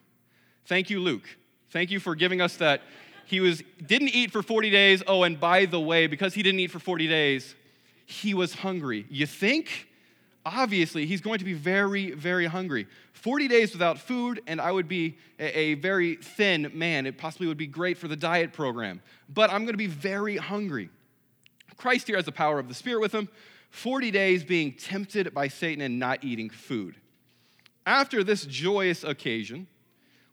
Thank 0.65 0.89
you, 0.89 0.99
Luke. 0.99 1.23
Thank 1.69 1.91
you 1.91 1.99
for 1.99 2.15
giving 2.15 2.41
us 2.41 2.57
that. 2.57 2.81
He 3.25 3.39
was 3.39 3.63
didn't 3.85 4.09
eat 4.09 4.31
for 4.31 4.43
40 4.43 4.69
days. 4.69 5.03
Oh, 5.07 5.23
and 5.23 5.39
by 5.39 5.65
the 5.65 5.79
way, 5.79 6.07
because 6.07 6.33
he 6.33 6.43
didn't 6.43 6.59
eat 6.59 6.71
for 6.71 6.79
40 6.79 7.07
days, 7.07 7.55
he 8.05 8.33
was 8.33 8.53
hungry. 8.53 9.05
You 9.09 9.25
think? 9.25 9.87
Obviously, 10.45 11.05
he's 11.05 11.21
going 11.21 11.39
to 11.39 11.45
be 11.45 11.53
very, 11.53 12.11
very 12.11 12.47
hungry. 12.47 12.85
40 13.13 13.47
days 13.47 13.71
without 13.71 13.97
food, 13.97 14.41
and 14.45 14.59
I 14.59 14.71
would 14.71 14.89
be 14.89 15.17
a, 15.39 15.57
a 15.57 15.73
very 15.75 16.17
thin 16.17 16.69
man. 16.73 17.05
It 17.05 17.17
possibly 17.17 17.47
would 17.47 17.57
be 17.57 17.67
great 17.67 17.97
for 17.97 18.09
the 18.09 18.17
diet 18.17 18.51
program, 18.51 19.01
but 19.29 19.49
I'm 19.49 19.61
going 19.61 19.73
to 19.73 19.77
be 19.77 19.87
very 19.87 20.35
hungry. 20.35 20.89
Christ 21.77 22.07
here 22.07 22.17
has 22.17 22.25
the 22.25 22.33
power 22.33 22.59
of 22.59 22.67
the 22.67 22.73
Spirit 22.73 22.99
with 22.99 23.13
him. 23.13 23.29
40 23.69 24.11
days 24.11 24.43
being 24.43 24.73
tempted 24.73 25.33
by 25.33 25.47
Satan 25.47 25.81
and 25.81 25.97
not 25.97 26.23
eating 26.23 26.49
food. 26.49 26.95
After 27.85 28.23
this 28.23 28.45
joyous 28.45 29.03
occasion, 29.03 29.67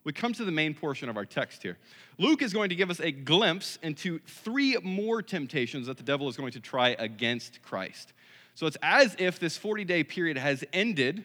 we 0.03 0.13
come 0.13 0.33
to 0.33 0.45
the 0.45 0.51
main 0.51 0.73
portion 0.73 1.09
of 1.09 1.17
our 1.17 1.25
text 1.25 1.61
here. 1.61 1.77
Luke 2.17 2.41
is 2.41 2.53
going 2.53 2.69
to 2.69 2.75
give 2.75 2.89
us 2.89 2.99
a 2.99 3.11
glimpse 3.11 3.77
into 3.83 4.19
three 4.25 4.77
more 4.81 5.21
temptations 5.21 5.87
that 5.87 5.97
the 5.97 6.03
devil 6.03 6.27
is 6.27 6.37
going 6.37 6.51
to 6.53 6.59
try 6.59 6.95
against 6.97 7.61
Christ. 7.61 8.13
So 8.55 8.65
it's 8.65 8.77
as 8.81 9.15
if 9.19 9.39
this 9.39 9.57
40 9.57 9.85
day 9.85 10.03
period 10.03 10.37
has 10.37 10.63
ended, 10.73 11.23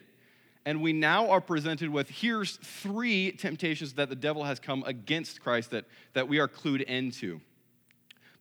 and 0.65 0.81
we 0.81 0.93
now 0.93 1.29
are 1.29 1.41
presented 1.41 1.89
with 1.89 2.09
here's 2.09 2.57
three 2.57 3.31
temptations 3.31 3.93
that 3.93 4.09
the 4.09 4.15
devil 4.15 4.43
has 4.43 4.59
come 4.59 4.83
against 4.85 5.41
Christ 5.41 5.71
that, 5.71 5.85
that 6.13 6.27
we 6.27 6.39
are 6.39 6.47
clued 6.47 6.81
into. 6.81 7.41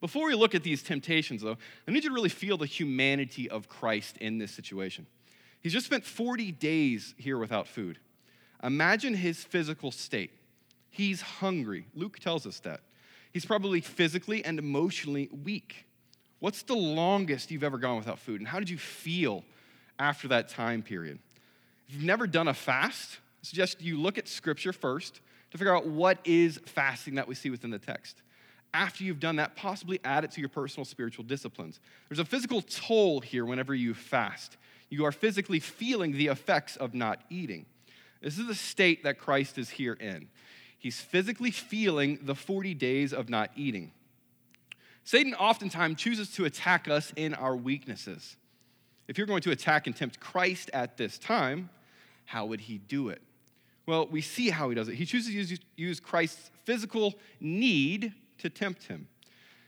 Before 0.01 0.27
we 0.27 0.35
look 0.35 0.55
at 0.55 0.63
these 0.63 0.83
temptations, 0.83 1.43
though, 1.43 1.57
I 1.89 1.91
need 1.91 2.05
you 2.05 2.11
to 2.11 2.15
really 2.15 2.29
feel 2.29 2.59
the 2.59 2.67
humanity 2.67 3.49
of 3.49 3.69
Christ 3.69 4.19
in 4.19 4.39
this 4.39 4.53
situation. 4.53 5.07
He's 5.63 5.73
just 5.73 5.87
spent 5.87 6.05
40 6.05 6.53
days 6.53 7.15
here 7.17 7.39
without 7.39 7.67
food. 7.67 7.99
Imagine 8.63 9.15
his 9.15 9.43
physical 9.43 9.91
state. 9.91 10.31
He's 10.91 11.21
hungry. 11.21 11.87
Luke 11.95 12.19
tells 12.19 12.47
us 12.47 12.61
that. 12.61 12.81
He's 13.33 13.45
probably 13.45 13.81
physically 13.81 14.45
and 14.45 14.59
emotionally 14.59 15.29
weak. 15.45 15.85
What's 16.39 16.63
the 16.63 16.75
longest 16.75 17.51
you've 17.51 17.65
ever 17.65 17.79
gone 17.79 17.97
without 17.97 18.19
food? 18.19 18.41
And 18.41 18.49
how 18.49 18.59
did 18.59 18.71
you 18.71 18.79
feel 18.79 19.45
after 19.99 20.29
that 20.29 20.49
time 20.49 20.83
period? 20.83 21.19
If 21.89 21.95
you've 21.95 22.05
never 22.05 22.27
done 22.27 22.49
a 22.49 22.55
fast, 22.55 23.19
I 23.43 23.47
suggest 23.47 23.83
you 23.83 24.01
look 24.01 24.19
at 24.19 24.29
scripture 24.29 24.73
first 24.73 25.21
to 25.51 25.59
figure 25.59 25.75
out 25.75 25.87
what 25.87 26.19
is 26.25 26.59
fasting 26.67 27.15
that 27.17 27.29
we 27.29 27.35
see 27.35 27.51
within 27.51 27.71
the 27.71 27.79
text. 27.79 28.23
After 28.75 29.05
you've 29.05 29.21
done 29.21 29.37
that, 29.37 29.57
possibly 29.57 30.01
add 30.05 30.25
it 30.25 30.31
to 30.33 30.41
your 30.41 30.49
personal 30.49 30.85
spiritual 30.85 31.25
disciplines. 31.25 31.81
There's 32.09 32.19
a 32.19 32.25
physical 32.25 32.61
toll 32.63 33.21
here 33.21 33.45
whenever 33.45 33.75
you 33.75 33.95
fast. 33.95 34.57
You 34.91 35.05
are 35.05 35.13
physically 35.13 35.61
feeling 35.61 36.13
the 36.13 36.27
effects 36.27 36.77
of 36.77 36.95
not 36.95 37.21
eating. 37.31 37.67
This 38.21 38.39
is 38.39 38.47
the 38.47 38.55
state 38.55 39.05
that 39.05 39.19
Christ 39.19 39.59
is 39.59 39.71
here 39.71 39.95
in. 39.95 40.29
He's 40.79 41.01
physically 41.01 41.51
feeling 41.51 42.19
the 42.23 42.35
40 42.35 42.75
days 42.75 43.13
of 43.13 43.29
not 43.29 43.51
eating. 43.57 43.93
Satan 45.05 45.35
oftentimes 45.35 46.01
chooses 46.01 46.31
to 46.33 46.45
attack 46.45 46.89
us 46.89 47.13
in 47.17 47.35
our 47.35 47.57
weaknesses. 47.57 48.37
If 49.09 49.19
you're 49.19 49.27
going 49.27 49.43
to 49.43 49.53
attack 49.53 49.87
and 49.87 49.95
tempt 49.95 50.19
Christ 50.19 50.71
at 50.73 50.97
this 50.97 51.19
time, 51.19 51.71
how 52.25 52.47
would 52.47 52.61
he 52.61 52.79
do 52.79 53.09
it? 53.09 53.23
Well, 53.87 54.09
we 54.09 54.21
see 54.21 54.51
how 54.51 54.69
he 54.69 54.75
does 54.75 54.89
it. 54.89 54.97
He 54.97 55.07
chooses 55.07 55.33
to 55.49 55.59
use, 55.77 56.01
Christ's 56.01 56.51
physical 56.65 57.15
need 57.41 58.13
to 58.39 58.51
tempt 58.51 58.85
him. 58.85 59.07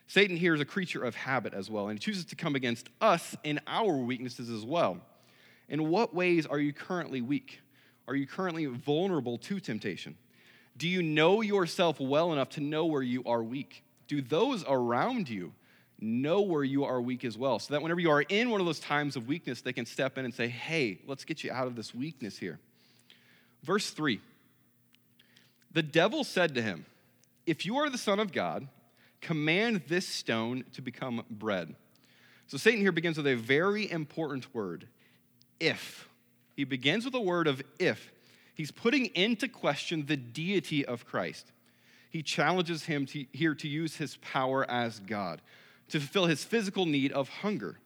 Satan 0.08 0.36
here 0.36 0.54
is 0.54 0.60
a 0.60 0.64
creature 0.64 1.04
of 1.04 1.14
habit 1.14 1.54
as 1.54 1.70
well, 1.70 1.88
and 1.88 1.98
he 1.98 2.04
chooses 2.04 2.24
to 2.26 2.34
come 2.34 2.56
against 2.56 2.88
us 3.00 3.36
in 3.44 3.60
our 3.66 3.96
weaknesses 3.96 4.50
as 4.50 4.64
well. 4.64 4.98
In 5.68 5.88
what 5.88 6.14
ways 6.14 6.46
are 6.46 6.58
you 6.58 6.72
currently 6.72 7.20
weak? 7.20 7.60
Are 8.08 8.16
you 8.16 8.26
currently 8.26 8.66
vulnerable 8.66 9.38
to 9.38 9.60
temptation? 9.60 10.16
Do 10.76 10.88
you 10.88 11.02
know 11.02 11.40
yourself 11.42 12.00
well 12.00 12.32
enough 12.32 12.50
to 12.50 12.60
know 12.60 12.86
where 12.86 13.02
you 13.02 13.22
are 13.24 13.42
weak? 13.42 13.84
do 14.08 14.22
those 14.22 14.64
around 14.66 15.28
you 15.28 15.52
know 16.00 16.40
where 16.40 16.64
you 16.64 16.84
are 16.84 17.00
weak 17.00 17.24
as 17.24 17.38
well? 17.38 17.58
So 17.58 17.74
that 17.74 17.82
whenever 17.82 18.00
you 18.00 18.10
are 18.10 18.22
in 18.22 18.50
one 18.50 18.60
of 18.60 18.66
those 18.66 18.80
times 18.80 19.14
of 19.14 19.28
weakness, 19.28 19.60
they 19.60 19.72
can 19.72 19.86
step 19.86 20.18
in 20.18 20.24
and 20.24 20.34
say, 20.34 20.48
hey, 20.48 20.98
let's 21.06 21.24
get 21.24 21.44
you 21.44 21.52
out 21.52 21.66
of 21.66 21.76
this 21.76 21.94
weakness 21.94 22.36
here. 22.36 22.58
Verse 23.62 23.90
3 23.90 24.20
The 25.72 25.82
devil 25.82 26.24
said 26.24 26.54
to 26.56 26.62
him, 26.62 26.86
If 27.46 27.64
you 27.64 27.76
are 27.76 27.90
the 27.90 27.98
Son 27.98 28.18
of 28.18 28.32
God, 28.32 28.66
command 29.20 29.82
this 29.88 30.08
stone 30.08 30.64
to 30.74 30.82
become 30.82 31.24
bread. 31.30 31.74
So 32.46 32.56
Satan 32.56 32.80
here 32.80 32.92
begins 32.92 33.18
with 33.18 33.26
a 33.26 33.34
very 33.34 33.90
important 33.90 34.52
word 34.54 34.88
if. 35.60 36.08
He 36.58 36.64
begins 36.64 37.06
with 37.06 37.14
a 37.14 37.20
word 37.20 37.46
of 37.46 37.62
if. 37.78 38.10
He's 38.54 38.70
putting 38.70 39.06
into 39.06 39.48
question 39.48 40.04
the 40.06 40.16
deity 40.16 40.84
of 40.84 41.06
Christ 41.06 41.52
he 42.10 42.22
challenges 42.22 42.84
him 42.84 43.06
to, 43.06 43.26
here 43.32 43.54
to 43.54 43.68
use 43.68 43.96
his 43.96 44.16
power 44.16 44.68
as 44.70 45.00
God 45.00 45.40
to 45.90 46.00
fulfill 46.00 46.26
his 46.26 46.44
physical 46.44 46.84
need 46.84 47.12
of 47.12 47.28
hunger. 47.28 47.78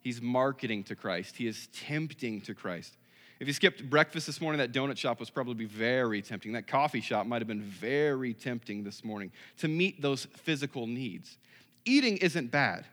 He's 0.00 0.22
marketing 0.22 0.84
to 0.84 0.94
Christ, 0.94 1.36
he 1.36 1.46
is 1.46 1.68
tempting 1.72 2.40
to 2.42 2.54
Christ. 2.54 2.96
If 3.40 3.46
you 3.46 3.52
skipped 3.52 3.88
breakfast 3.88 4.26
this 4.26 4.40
morning, 4.40 4.58
that 4.58 4.72
donut 4.72 4.96
shop 4.96 5.20
was 5.20 5.30
probably 5.30 5.64
very 5.64 6.22
tempting. 6.22 6.52
That 6.52 6.66
coffee 6.66 7.00
shop 7.00 7.24
might 7.24 7.40
have 7.40 7.46
been 7.46 7.62
very 7.62 8.34
tempting 8.34 8.82
this 8.82 9.04
morning 9.04 9.30
to 9.58 9.68
meet 9.68 10.02
those 10.02 10.24
physical 10.24 10.88
needs. 10.88 11.38
Eating 11.84 12.16
isn't 12.16 12.50
bad. 12.50 12.84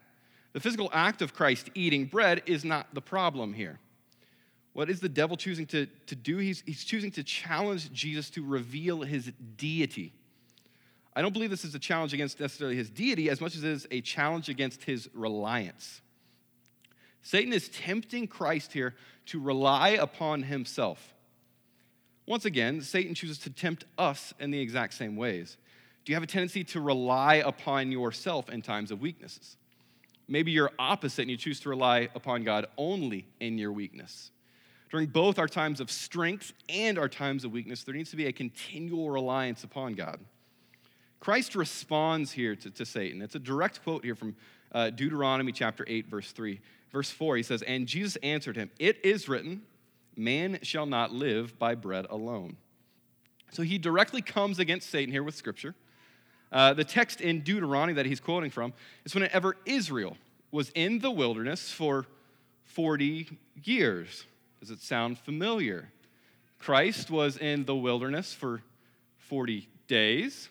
The 0.53 0.59
physical 0.59 0.91
act 0.93 1.23
of 1.23 1.33
Christ 1.33 1.71
eating 1.73 2.05
bread 2.05 2.43
is 2.45 2.63
not 2.63 2.93
the 2.93 3.01
problem 3.01 3.53
here. 3.53 3.79
What 4.75 4.89
is 4.89 4.99
the 4.99 5.07
devil 5.07 5.37
choosing 5.37 5.65
to, 5.67 5.85
to 6.07 6.15
do? 6.17 6.35
He's, 6.35 6.61
he's 6.65 6.83
choosing 6.83 7.09
to 7.11 7.23
challenge 7.23 7.93
Jesus 7.93 8.29
to 8.31 8.45
reveal 8.45 9.03
his 9.03 9.31
deity. 9.55 10.11
I 11.15 11.21
don't 11.21 11.31
believe 11.31 11.49
this 11.49 11.63
is 11.63 11.73
a 11.75 11.79
challenge 11.79 12.13
against 12.13 12.41
necessarily 12.41 12.75
his 12.75 12.89
deity 12.89 13.29
as 13.29 13.39
much 13.39 13.55
as 13.55 13.63
it 13.63 13.69
is 13.69 13.87
a 13.89 14.01
challenge 14.01 14.49
against 14.49 14.83
his 14.83 15.07
reliance. 15.13 16.01
Satan 17.21 17.53
is 17.53 17.69
tempting 17.69 18.27
Christ 18.27 18.73
here 18.73 18.95
to 19.27 19.39
rely 19.39 19.91
upon 19.91 20.43
himself. 20.43 21.13
Once 22.27 22.43
again, 22.43 22.81
Satan 22.81 23.15
chooses 23.15 23.37
to 23.37 23.49
tempt 23.49 23.85
us 23.97 24.33
in 24.41 24.51
the 24.51 24.59
exact 24.59 24.93
same 24.93 25.15
ways. 25.15 25.55
Do 26.03 26.11
you 26.11 26.17
have 26.17 26.23
a 26.23 26.27
tendency 26.27 26.65
to 26.65 26.81
rely 26.81 27.35
upon 27.35 27.93
yourself 27.93 28.49
in 28.49 28.61
times 28.61 28.91
of 28.91 28.99
weaknesses? 28.99 29.55
Maybe 30.27 30.51
you're 30.51 30.71
opposite 30.77 31.21
and 31.21 31.31
you 31.31 31.37
choose 31.37 31.61
to 31.61 31.69
rely 31.69 32.09
upon 32.13 32.43
God 32.43 32.65
only 32.77 33.25
in 33.39 33.57
your 33.57 33.71
weakness. 33.71 34.31
During 34.95 35.09
both 35.09 35.39
our 35.39 35.49
times 35.49 35.81
of 35.81 35.91
strength 35.91 36.53
and 36.69 36.97
our 36.97 37.09
times 37.09 37.43
of 37.43 37.51
weakness, 37.51 37.83
there 37.83 37.93
needs 37.93 38.11
to 38.11 38.15
be 38.15 38.27
a 38.27 38.31
continual 38.31 39.09
reliance 39.09 39.65
upon 39.65 39.91
God. 39.91 40.21
Christ 41.19 41.53
responds 41.53 42.31
here 42.31 42.55
to, 42.55 42.69
to 42.69 42.85
Satan. 42.85 43.21
It's 43.21 43.35
a 43.35 43.39
direct 43.39 43.83
quote 43.83 44.05
here 44.05 44.15
from 44.15 44.37
uh, 44.71 44.91
Deuteronomy 44.91 45.51
chapter 45.51 45.83
8, 45.85 46.07
verse 46.07 46.31
3. 46.31 46.61
Verse 46.93 47.11
4, 47.11 47.35
he 47.35 47.43
says, 47.43 47.61
And 47.63 47.87
Jesus 47.87 48.15
answered 48.23 48.55
him, 48.55 48.71
It 48.79 49.03
is 49.03 49.27
written, 49.27 49.63
man 50.15 50.59
shall 50.61 50.85
not 50.85 51.11
live 51.11 51.59
by 51.59 51.75
bread 51.75 52.07
alone. 52.09 52.55
So 53.51 53.63
he 53.63 53.77
directly 53.77 54.21
comes 54.21 54.59
against 54.59 54.89
Satan 54.89 55.11
here 55.11 55.23
with 55.23 55.35
scripture. 55.35 55.75
Uh, 56.53 56.73
the 56.73 56.85
text 56.85 57.19
in 57.19 57.41
Deuteronomy 57.41 57.95
that 57.95 58.05
he's 58.05 58.21
quoting 58.21 58.49
from 58.49 58.71
is 59.03 59.13
whenever 59.13 59.57
Israel 59.65 60.15
was 60.53 60.69
in 60.69 60.99
the 60.99 61.11
wilderness 61.11 61.69
for 61.69 62.05
40 62.63 63.37
years. 63.61 64.25
Does 64.65 64.79
it 64.79 64.81
sound 64.81 65.19
familiar? 65.19 65.91
Christ 66.57 67.11
was 67.11 67.37
in 67.37 67.65
the 67.65 67.75
wilderness 67.75 68.33
for 68.33 68.63
40 69.19 69.67
days. 69.87 70.49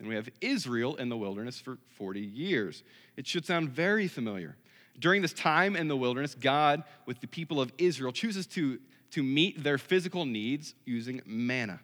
And 0.00 0.08
we 0.08 0.16
have 0.16 0.28
Israel 0.40 0.96
in 0.96 1.08
the 1.08 1.16
wilderness 1.16 1.60
for 1.60 1.78
40 1.90 2.18
years. 2.18 2.82
It 3.16 3.24
should 3.24 3.46
sound 3.46 3.68
very 3.68 4.08
familiar. 4.08 4.56
During 4.98 5.22
this 5.22 5.32
time 5.32 5.76
in 5.76 5.86
the 5.86 5.96
wilderness, 5.96 6.34
God, 6.34 6.82
with 7.06 7.20
the 7.20 7.28
people 7.28 7.60
of 7.60 7.72
Israel, 7.78 8.10
chooses 8.10 8.48
to, 8.48 8.80
to 9.12 9.22
meet 9.22 9.62
their 9.62 9.78
physical 9.78 10.24
needs 10.24 10.74
using 10.84 11.22
manna. 11.24 11.78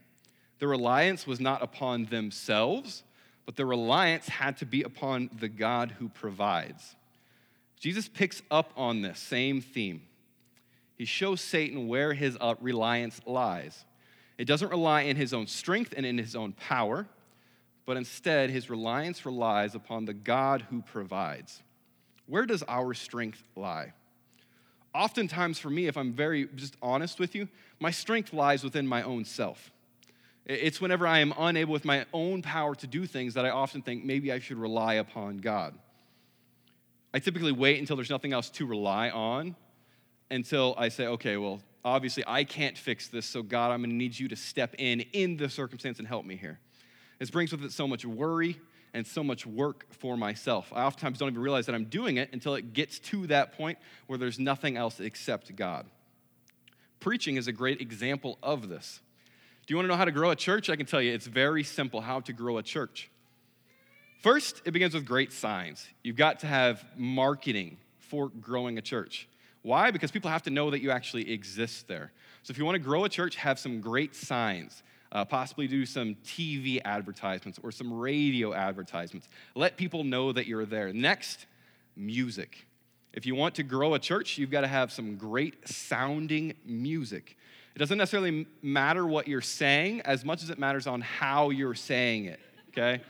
The 0.58 0.66
reliance 0.66 1.28
was 1.28 1.38
not 1.38 1.62
upon 1.62 2.06
themselves, 2.06 3.04
but 3.46 3.54
the 3.54 3.66
reliance 3.66 4.26
had 4.26 4.56
to 4.56 4.66
be 4.66 4.82
upon 4.82 5.30
the 5.38 5.48
God 5.48 5.92
who 6.00 6.08
provides. 6.08 6.96
Jesus 7.78 8.08
picks 8.08 8.42
up 8.50 8.72
on 8.76 9.02
this 9.02 9.20
same 9.20 9.60
theme. 9.60 10.07
He 10.98 11.06
shows 11.06 11.40
Satan 11.40 11.88
where 11.88 12.12
his 12.12 12.36
uh, 12.38 12.56
reliance 12.60 13.20
lies. 13.24 13.86
It 14.36 14.44
doesn't 14.44 14.68
rely 14.68 15.02
in 15.02 15.16
his 15.16 15.32
own 15.32 15.46
strength 15.46 15.94
and 15.96 16.04
in 16.04 16.18
his 16.18 16.36
own 16.36 16.52
power 16.52 17.08
but 17.88 17.96
instead 17.96 18.50
his 18.50 18.68
reliance 18.68 19.24
relies 19.24 19.74
upon 19.74 20.04
the 20.04 20.12
God 20.12 20.66
who 20.68 20.82
provides. 20.82 21.62
Where 22.26 22.44
does 22.44 22.62
our 22.68 22.92
strength 22.92 23.42
lie? 23.56 23.94
Oftentimes, 24.94 25.58
for 25.58 25.70
me, 25.70 25.86
if 25.86 25.96
I'm 25.96 26.12
very 26.12 26.48
just 26.54 26.76
honest 26.82 27.18
with 27.18 27.34
you, 27.34 27.48
my 27.80 27.90
strength 27.90 28.34
lies 28.34 28.62
within 28.62 28.86
my 28.86 29.02
own 29.04 29.24
self. 29.24 29.72
It's 30.44 30.82
whenever 30.82 31.06
I 31.06 31.20
am 31.20 31.32
unable 31.38 31.72
with 31.72 31.86
my 31.86 32.04
own 32.12 32.42
power 32.42 32.74
to 32.74 32.86
do 32.86 33.06
things 33.06 33.32
that 33.32 33.46
I 33.46 33.50
often 33.50 33.80
think 33.80 34.04
maybe 34.04 34.30
I 34.32 34.38
should 34.38 34.58
rely 34.58 34.94
upon 34.94 35.38
God. 35.38 35.72
I 37.14 37.20
typically 37.20 37.52
wait 37.52 37.80
until 37.80 37.96
there's 37.96 38.10
nothing 38.10 38.34
else 38.34 38.50
to 38.50 38.66
rely 38.66 39.08
on 39.08 39.56
until 40.30 40.74
I 40.76 40.88
say, 40.88 41.06
okay, 41.06 41.36
well, 41.36 41.60
obviously 41.84 42.24
I 42.26 42.44
can't 42.44 42.76
fix 42.76 43.08
this, 43.08 43.26
so 43.26 43.42
God, 43.42 43.70
I'm 43.70 43.80
going 43.80 43.90
to 43.90 43.96
need 43.96 44.18
you 44.18 44.28
to 44.28 44.36
step 44.36 44.74
in 44.78 45.00
in 45.12 45.36
the 45.36 45.48
circumstance 45.48 45.98
and 45.98 46.08
help 46.08 46.24
me 46.24 46.36
here. 46.36 46.58
This 47.18 47.30
brings 47.30 47.50
with 47.50 47.64
it 47.64 47.72
so 47.72 47.88
much 47.88 48.04
worry 48.04 48.58
and 48.94 49.06
so 49.06 49.22
much 49.22 49.46
work 49.46 49.86
for 49.90 50.16
myself. 50.16 50.72
I 50.74 50.82
oftentimes 50.82 51.18
don't 51.18 51.28
even 51.28 51.42
realize 51.42 51.66
that 51.66 51.74
I'm 51.74 51.84
doing 51.84 52.16
it 52.16 52.30
until 52.32 52.54
it 52.54 52.72
gets 52.72 52.98
to 53.00 53.26
that 53.28 53.52
point 53.52 53.78
where 54.06 54.18
there's 54.18 54.38
nothing 54.38 54.76
else 54.76 55.00
except 55.00 55.54
God. 55.56 55.86
Preaching 57.00 57.36
is 57.36 57.48
a 57.48 57.52
great 57.52 57.80
example 57.80 58.38
of 58.42 58.68
this. 58.68 59.00
Do 59.66 59.72
you 59.72 59.76
want 59.76 59.84
to 59.84 59.88
know 59.88 59.96
how 59.96 60.06
to 60.06 60.12
grow 60.12 60.30
a 60.30 60.36
church? 60.36 60.70
I 60.70 60.76
can 60.76 60.86
tell 60.86 61.02
you 61.02 61.12
it's 61.12 61.26
very 61.26 61.62
simple 61.62 62.00
how 62.00 62.20
to 62.20 62.32
grow 62.32 62.58
a 62.58 62.62
church. 62.62 63.10
First, 64.22 64.62
it 64.64 64.72
begins 64.72 64.94
with 64.94 65.04
great 65.04 65.32
signs. 65.32 65.86
You've 66.02 66.16
got 66.16 66.40
to 66.40 66.46
have 66.46 66.84
marketing 66.96 67.76
for 67.98 68.28
growing 68.28 68.78
a 68.78 68.82
church. 68.82 69.28
Why? 69.68 69.90
Because 69.90 70.10
people 70.10 70.30
have 70.30 70.44
to 70.44 70.50
know 70.50 70.70
that 70.70 70.80
you 70.80 70.90
actually 70.90 71.30
exist 71.30 71.88
there. 71.88 72.10
So 72.42 72.52
if 72.52 72.56
you 72.56 72.64
want 72.64 72.76
to 72.76 72.78
grow 72.78 73.04
a 73.04 73.08
church, 73.10 73.36
have 73.36 73.58
some 73.58 73.82
great 73.82 74.14
signs. 74.14 74.82
Uh, 75.12 75.26
possibly 75.26 75.68
do 75.68 75.84
some 75.84 76.14
TV 76.24 76.80
advertisements 76.86 77.60
or 77.62 77.70
some 77.70 77.92
radio 77.92 78.54
advertisements. 78.54 79.28
Let 79.54 79.76
people 79.76 80.04
know 80.04 80.32
that 80.32 80.46
you're 80.46 80.64
there. 80.64 80.90
Next, 80.94 81.44
music. 81.96 82.66
If 83.12 83.26
you 83.26 83.34
want 83.34 83.56
to 83.56 83.62
grow 83.62 83.92
a 83.92 83.98
church, 83.98 84.38
you've 84.38 84.50
got 84.50 84.62
to 84.62 84.68
have 84.68 84.90
some 84.90 85.16
great 85.16 85.68
sounding 85.68 86.54
music. 86.64 87.36
It 87.74 87.78
doesn't 87.78 87.98
necessarily 87.98 88.46
matter 88.62 89.06
what 89.06 89.28
you're 89.28 89.42
saying 89.42 90.00
as 90.06 90.24
much 90.24 90.42
as 90.42 90.48
it 90.48 90.58
matters 90.58 90.86
on 90.86 91.02
how 91.02 91.50
you're 91.50 91.74
saying 91.74 92.24
it, 92.24 92.40
okay? 92.70 93.02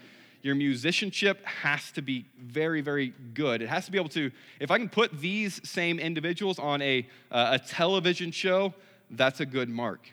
Your 0.42 0.54
musicianship 0.54 1.44
has 1.44 1.90
to 1.92 2.02
be 2.02 2.26
very, 2.40 2.80
very 2.80 3.12
good. 3.34 3.60
It 3.60 3.68
has 3.68 3.86
to 3.86 3.92
be 3.92 3.98
able 3.98 4.08
to, 4.10 4.30
if 4.60 4.70
I 4.70 4.78
can 4.78 4.88
put 4.88 5.20
these 5.20 5.60
same 5.68 5.98
individuals 5.98 6.58
on 6.58 6.80
a, 6.80 7.06
uh, 7.30 7.58
a 7.60 7.64
television 7.64 8.30
show, 8.30 8.72
that's 9.10 9.40
a 9.40 9.46
good 9.46 9.68
mark. 9.68 10.12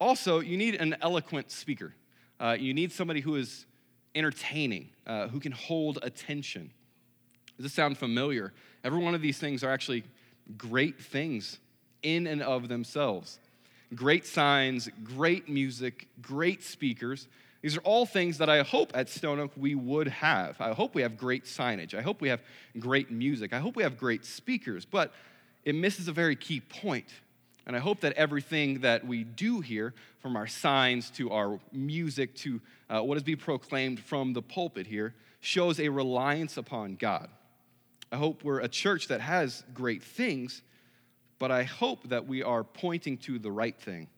Also, 0.00 0.40
you 0.40 0.56
need 0.56 0.74
an 0.76 0.96
eloquent 1.00 1.50
speaker. 1.50 1.94
Uh, 2.40 2.56
you 2.58 2.74
need 2.74 2.90
somebody 2.90 3.20
who 3.20 3.36
is 3.36 3.66
entertaining, 4.14 4.88
uh, 5.06 5.28
who 5.28 5.38
can 5.38 5.52
hold 5.52 5.98
attention. 6.02 6.70
Does 7.56 7.64
this 7.64 7.72
sound 7.74 7.98
familiar? 7.98 8.52
Every 8.82 8.98
one 8.98 9.14
of 9.14 9.20
these 9.20 9.38
things 9.38 9.62
are 9.62 9.70
actually 9.70 10.04
great 10.56 11.00
things 11.00 11.58
in 12.02 12.26
and 12.26 12.42
of 12.42 12.68
themselves. 12.68 13.38
Great 13.94 14.24
signs, 14.26 14.88
great 15.04 15.48
music, 15.48 16.08
great 16.22 16.62
speakers. 16.62 17.28
These 17.62 17.76
are 17.76 17.80
all 17.80 18.06
things 18.06 18.38
that 18.38 18.48
I 18.48 18.62
hope 18.62 18.92
at 18.94 19.08
Stone 19.08 19.38
Oak 19.38 19.52
we 19.56 19.74
would 19.74 20.08
have. 20.08 20.60
I 20.60 20.72
hope 20.72 20.94
we 20.94 21.02
have 21.02 21.18
great 21.18 21.44
signage. 21.44 21.94
I 21.94 22.00
hope 22.00 22.20
we 22.20 22.28
have 22.28 22.40
great 22.78 23.10
music. 23.10 23.52
I 23.52 23.58
hope 23.58 23.76
we 23.76 23.82
have 23.82 23.98
great 23.98 24.24
speakers. 24.24 24.86
But 24.86 25.12
it 25.64 25.74
misses 25.74 26.08
a 26.08 26.12
very 26.12 26.36
key 26.36 26.60
point. 26.60 27.08
And 27.66 27.76
I 27.76 27.78
hope 27.78 28.00
that 28.00 28.14
everything 28.14 28.80
that 28.80 29.06
we 29.06 29.24
do 29.24 29.60
here, 29.60 29.92
from 30.20 30.36
our 30.36 30.46
signs 30.46 31.10
to 31.10 31.30
our 31.30 31.60
music 31.70 32.34
to 32.36 32.60
uh, 32.88 33.00
what 33.00 33.16
is 33.16 33.22
being 33.22 33.38
proclaimed 33.38 34.00
from 34.00 34.32
the 34.32 34.42
pulpit 34.42 34.86
here, 34.86 35.14
shows 35.40 35.78
a 35.78 35.88
reliance 35.88 36.56
upon 36.56 36.96
God. 36.96 37.28
I 38.10 38.16
hope 38.16 38.42
we're 38.42 38.60
a 38.60 38.68
church 38.68 39.08
that 39.08 39.20
has 39.20 39.62
great 39.72 40.02
things, 40.02 40.62
but 41.38 41.50
I 41.50 41.62
hope 41.62 42.08
that 42.08 42.26
we 42.26 42.42
are 42.42 42.64
pointing 42.64 43.18
to 43.18 43.38
the 43.38 43.52
right 43.52 43.78
thing. 43.78 44.08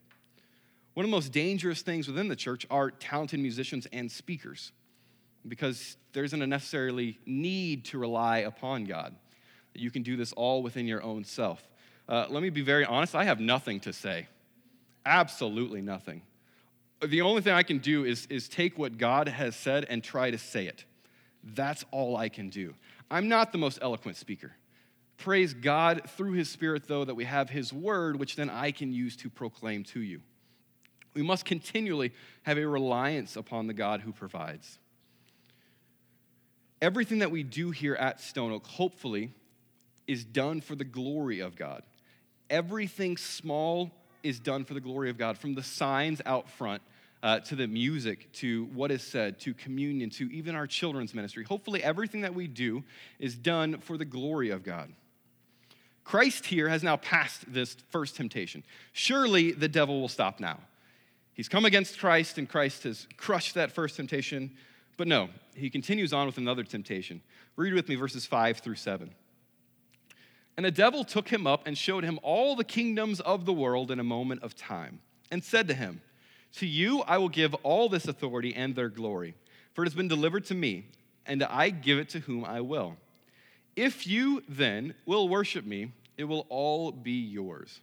One 0.95 1.05
of 1.05 1.11
the 1.11 1.17
most 1.17 1.33
dangerous 1.33 1.83
things 1.83 2.07
within 2.07 2.29
the 2.29 2.37
church 2.37 2.67
are 2.71 2.91
talented 2.91 3.41
musicians 3.41 3.87
and 3.93 4.11
speakers 4.11 4.73
because 5.49 5.97
there 6.13 6.25
isn't 6.25 6.41
a 6.41 6.47
necessarily 6.47 7.19
need 7.27 7.87
to 7.87 7.99
rely 7.99 8.39
upon 8.39 8.85
God. 8.85 9.15
You 9.75 9.91
can 9.91 10.03
do 10.03 10.17
this 10.17 10.33
all 10.35 10.63
within 10.63 10.87
your 10.87 11.03
own 11.03 11.25
self. 11.25 11.67
Uh, 12.09 12.27
let 12.29 12.43
me 12.43 12.51
be 12.51 12.61
very 12.61 12.85
honest, 12.85 13.15
I 13.15 13.25
have 13.25 13.41
nothing 13.41 13.81
to 13.81 13.93
say. 13.93 14.29
Absolutely 15.07 15.81
nothing. 15.81 16.23
The 17.05 17.23
only 17.23 17.43
thing 17.43 17.55
I 17.55 17.63
can 17.63 17.79
do 17.79 18.05
is, 18.05 18.27
is 18.27 18.49
take 18.49 18.79
what 18.79 18.99
God 18.99 19.29
has 19.29 19.57
said 19.57 19.87
and 19.89 20.05
try 20.05 20.31
to 20.31 20.39
say 20.39 20.67
it. 20.67 20.85
That's 21.43 21.85
all 21.91 22.17
I 22.17 22.29
can 22.29 22.51
do. 22.51 22.75
I'm 23.11 23.29
not 23.29 23.51
the 23.51 23.59
most 23.59 23.79
eloquent 23.83 24.17
speaker. 24.17 24.53
Praise 25.17 25.55
God 25.55 26.03
through 26.11 26.33
His 26.33 26.49
Spirit, 26.49 26.87
though, 26.87 27.05
that 27.05 27.15
we 27.15 27.25
have 27.25 27.51
His 27.51 27.73
Word, 27.73 28.19
which 28.19 28.37
then 28.37 28.51
I 28.51 28.71
can 28.71 28.93
use 28.93 29.17
to 29.19 29.31
proclaim 29.31 29.85
to 29.85 30.01
you. 30.01 30.21
We 31.15 31.23
must 31.23 31.45
continually 31.45 32.13
have 32.43 32.59
a 32.59 32.67
reliance 32.67 33.37
upon 33.37 33.67
the 33.67 33.75
God 33.75 34.01
who 34.01 34.13
provides. 34.13 34.79
Everything 36.81 37.21
that 37.21 37.31
we 37.31 37.43
do 37.43 37.71
here 37.71 37.95
at 37.95 38.21
Stone 38.21 38.53
Oak, 38.53 38.67
hopefully, 38.67 39.33
is 40.07 40.25
done 40.25 40.61
for 40.61 40.75
the 40.75 40.85
glory 40.85 41.41
of 41.41 41.55
God. 41.55 41.83
Everything 42.51 43.17
small 43.17 43.91
is 44.23 44.41
done 44.41 44.65
for 44.65 44.75
the 44.75 44.81
glory 44.81 45.11
of 45.11 45.19
God, 45.19 45.39
from 45.39 45.55
the 45.55 45.63
signs 45.63 46.21
out 46.27 46.49
front 46.51 46.83
uh, 47.23 47.39
to 47.41 47.55
the 47.55 47.69
music, 47.69 48.33
to 48.33 48.65
what 48.75 48.91
is 48.91 49.03
said, 49.03 49.39
to 49.41 49.55
communion, 49.55 50.11
to 50.11 50.33
even 50.33 50.55
our 50.55 50.67
children's 50.67 51.15
ministry. 51.15 51.45
Hopefully, 51.45 51.83
everything 51.83 52.23
that 52.23 52.35
we 52.35 52.49
do 52.49 52.83
is 53.19 53.37
done 53.37 53.79
for 53.79 53.97
the 53.97 54.05
glory 54.05 54.51
of 54.51 54.65
God. 54.65 54.93
Christ 56.05 56.47
here 56.47 56.69
has 56.69 56.83
now 56.83 56.97
passed 56.97 57.45
this 57.53 57.77
first 57.91 58.17
temptation. 58.17 58.65
Surely 58.93 59.53
the 59.53 59.69
devil 59.69 60.01
will 60.01 60.09
stop 60.09 60.41
now. 60.41 60.59
He's 61.35 61.49
come 61.49 61.65
against 61.65 61.99
Christ, 61.99 62.39
and 62.39 62.49
Christ 62.49 62.85
has 62.85 63.07
crushed 63.17 63.55
that 63.55 63.73
first 63.73 63.97
temptation. 63.97 64.51
But 64.97 65.09
no, 65.09 65.31
he 65.55 65.71
continues 65.71 66.13
on 66.13 66.27
with 66.27 66.39
another 66.39 66.63
temptation. 66.63 67.23
Read 67.57 67.75
with 67.75 67.89
me 67.89 67.95
verses 67.95 68.27
5 68.27 68.59
through 68.59 68.75
7. 68.77 69.11
And 70.57 70.67
the 70.67 70.71
devil 70.71 71.05
took 71.05 71.29
him 71.29 71.47
up 71.47 71.67
and 71.67 71.77
showed 71.77 72.05
him 72.05 72.21
all 72.23 72.55
the 72.55 72.65
kingdoms 72.65 73.21
of 73.21 73.47
the 73.47 73.53
world 73.53 73.91
in 73.91 73.99
a 73.99 74.05
moment 74.05 74.43
of 74.43 74.55
time, 74.55 75.01
and 75.31 75.43
said 75.43 75.67
to 75.69 75.75
him, 75.75 76.03
To 76.57 76.67
you 76.67 77.01
I 77.03 77.17
will 77.17 77.31
give 77.31 77.55
all 77.63 77.89
this 77.89 78.07
authority 78.07 78.55
and 78.55 78.77
their 78.77 78.91
glory, 78.91 79.35
for 79.73 79.83
it 79.83 79.87
has 79.87 79.95
been 79.95 80.09
delivered 80.09 80.45
to 80.47 80.55
me, 80.55 80.87
and 81.25 81.43
I 81.43 81.71
give 81.71 81.99
it 81.99 82.11
to 82.11 82.21
whom 82.21 82.45
I 82.45 82.61
will. 82.61 82.97
If 83.75 84.07
you 84.07 84.43
then 84.47 84.95
will 85.07 85.29
worship 85.29 85.65
me, 85.65 85.93
it 86.19 86.25
will 86.25 86.47
all 86.51 86.93
be 86.93 87.13
yours. 87.13 87.81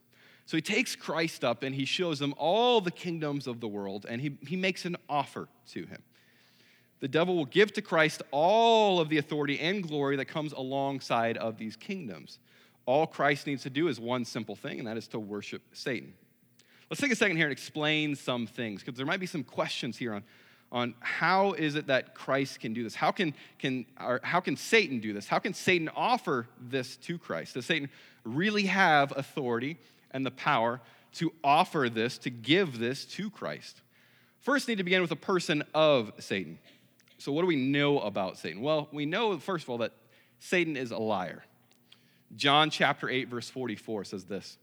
So 0.50 0.58
he 0.58 0.64
takes 0.64 0.96
Christ 0.96 1.44
up 1.44 1.62
and 1.62 1.76
he 1.76 1.86
shows 1.86 2.20
him 2.20 2.34
all 2.36 2.82
the 2.82 2.90
kingdoms 2.90 3.46
of 3.46 3.60
the 3.60 3.68
world 3.68 4.08
and 4.10 4.20
he, 4.20 4.36
he 4.48 4.56
makes 4.56 4.84
an 4.84 4.96
offer 5.08 5.48
to 5.74 5.86
him. 5.86 6.02
The 7.02 7.08
devil 7.08 7.36
will 7.36 7.46
give 7.46 7.72
to 7.74 7.84
Christ 7.84 8.24
all 8.32 9.00
of 9.00 9.10
the 9.10 9.20
authority 9.20 9.60
and 9.60 9.88
glory 9.88 10.16
that 10.16 10.26
comes 10.26 10.52
alongside 10.54 11.38
of 11.38 11.60
these 11.60 11.76
kingdoms. 11.76 12.40
All 12.88 13.06
Christ 13.06 13.46
needs 13.46 13.62
to 13.62 13.70
do 13.70 13.90
is 13.90 14.00
one 14.00 14.26
simple 14.26 14.56
thing, 14.56 14.80
and 14.80 14.88
that 14.88 14.98
is 14.98 15.08
to 15.10 15.20
worship 15.20 15.62
Satan. 15.72 16.16
Let's 16.90 17.00
take 17.00 17.12
a 17.12 17.16
second 17.16 17.38
here 17.38 17.46
and 17.46 17.52
explain 17.52 18.16
some 18.16 18.48
things, 18.48 18.82
because 18.82 18.98
there 18.98 19.06
might 19.06 19.20
be 19.20 19.28
some 19.28 19.44
questions 19.44 19.98
here 19.98 20.16
on, 20.16 20.24
on 20.72 20.96
how 21.00 21.52
is 21.54 21.76
it 21.76 21.86
that 21.86 22.16
Christ 22.16 22.60
can 22.60 22.74
do 22.74 22.82
this? 22.82 22.96
How 22.96 23.12
can, 23.12 23.36
can, 23.60 23.86
how 24.24 24.40
can 24.40 24.58
Satan 24.58 25.00
do 25.00 25.14
this? 25.14 25.28
How 25.28 25.38
can 25.38 25.54
Satan 25.54 25.92
offer 25.96 26.48
this 26.60 26.98
to 26.98 27.20
Christ? 27.20 27.54
Does 27.54 27.68
Satan 27.68 27.92
really 28.24 28.64
have 28.64 29.16
authority 29.16 29.78
and 30.12 30.26
the 30.26 30.32
power 30.32 30.82
to 31.14 31.32
offer 31.44 31.90
this, 31.90 32.18
to 32.20 32.30
give 32.30 32.80
this 32.80 33.06
to 33.06 33.30
Christ. 33.30 33.82
First, 34.42 34.68
need 34.68 34.78
to 34.78 34.84
begin 34.84 35.02
with 35.02 35.12
a 35.12 35.18
person 35.18 35.64
of 35.74 36.12
Satan. 36.20 36.60
So, 37.18 37.32
what 37.32 37.42
do 37.42 37.48
we 37.48 37.56
know 37.56 38.00
about 38.00 38.38
Satan? 38.38 38.62
Well, 38.62 38.88
we 38.92 39.06
know, 39.06 39.38
first 39.38 39.64
of 39.66 39.70
all, 39.70 39.80
that 39.80 39.94
Satan 40.40 40.78
is 40.78 40.92
a 40.92 40.98
liar. 40.98 41.44
John 42.36 42.70
chapter 42.70 43.10
8, 43.10 43.28
verse 43.28 43.50
44 43.50 44.06
says 44.06 44.26
this 44.26 44.58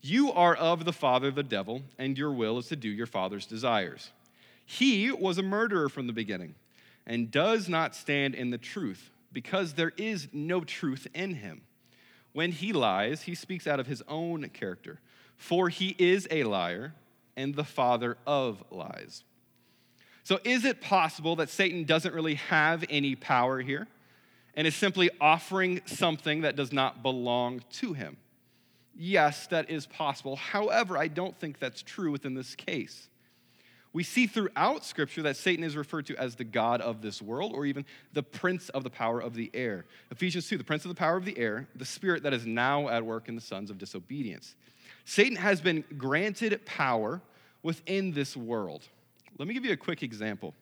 You 0.00 0.32
are 0.32 0.54
of 0.54 0.84
the 0.84 0.92
father, 0.92 1.30
the 1.30 1.42
devil, 1.42 1.82
and 1.98 2.16
your 2.16 2.32
will 2.32 2.58
is 2.58 2.68
to 2.68 2.76
do 2.76 2.88
your 2.88 3.06
father's 3.06 3.46
desires. 3.46 4.10
He 4.64 5.10
was 5.10 5.38
a 5.38 5.42
murderer 5.42 5.88
from 5.88 6.06
the 6.06 6.12
beginning 6.12 6.54
and 7.06 7.30
does 7.30 7.68
not 7.68 7.96
stand 7.96 8.34
in 8.34 8.50
the 8.50 8.58
truth 8.58 9.10
because 9.32 9.72
there 9.72 9.92
is 9.96 10.28
no 10.32 10.60
truth 10.60 11.06
in 11.14 11.34
him. 11.34 11.62
When 12.38 12.52
he 12.52 12.72
lies, 12.72 13.22
he 13.22 13.34
speaks 13.34 13.66
out 13.66 13.80
of 13.80 13.88
his 13.88 14.00
own 14.06 14.48
character, 14.50 15.00
for 15.36 15.68
he 15.68 15.96
is 15.98 16.28
a 16.30 16.44
liar 16.44 16.94
and 17.36 17.52
the 17.52 17.64
father 17.64 18.16
of 18.28 18.62
lies. 18.70 19.24
So, 20.22 20.38
is 20.44 20.64
it 20.64 20.80
possible 20.80 21.34
that 21.34 21.48
Satan 21.50 21.82
doesn't 21.82 22.14
really 22.14 22.36
have 22.36 22.84
any 22.88 23.16
power 23.16 23.60
here 23.60 23.88
and 24.54 24.68
is 24.68 24.76
simply 24.76 25.10
offering 25.20 25.80
something 25.86 26.42
that 26.42 26.54
does 26.54 26.72
not 26.72 27.02
belong 27.02 27.64
to 27.72 27.94
him? 27.94 28.16
Yes, 28.94 29.48
that 29.48 29.68
is 29.68 29.88
possible. 29.88 30.36
However, 30.36 30.96
I 30.96 31.08
don't 31.08 31.36
think 31.40 31.58
that's 31.58 31.82
true 31.82 32.12
within 32.12 32.34
this 32.34 32.54
case. 32.54 33.08
We 33.98 34.04
see 34.04 34.28
throughout 34.28 34.84
Scripture 34.84 35.22
that 35.22 35.36
Satan 35.36 35.64
is 35.64 35.76
referred 35.76 36.06
to 36.06 36.16
as 36.18 36.36
the 36.36 36.44
God 36.44 36.80
of 36.80 37.02
this 37.02 37.20
world 37.20 37.50
or 37.52 37.66
even 37.66 37.84
the 38.12 38.22
prince 38.22 38.68
of 38.68 38.84
the 38.84 38.90
power 38.90 39.18
of 39.18 39.34
the 39.34 39.50
air. 39.52 39.86
Ephesians 40.12 40.48
2, 40.48 40.56
the 40.56 40.62
prince 40.62 40.84
of 40.84 40.90
the 40.90 40.94
power 40.94 41.16
of 41.16 41.24
the 41.24 41.36
air, 41.36 41.66
the 41.74 41.84
spirit 41.84 42.22
that 42.22 42.32
is 42.32 42.46
now 42.46 42.88
at 42.90 43.04
work 43.04 43.28
in 43.28 43.34
the 43.34 43.40
sons 43.40 43.70
of 43.70 43.76
disobedience. 43.76 44.54
Satan 45.04 45.34
has 45.34 45.60
been 45.60 45.82
granted 45.96 46.64
power 46.64 47.20
within 47.64 48.12
this 48.12 48.36
world. 48.36 48.86
Let 49.36 49.48
me 49.48 49.54
give 49.54 49.64
you 49.64 49.72
a 49.72 49.76
quick 49.76 50.04
example. 50.04 50.54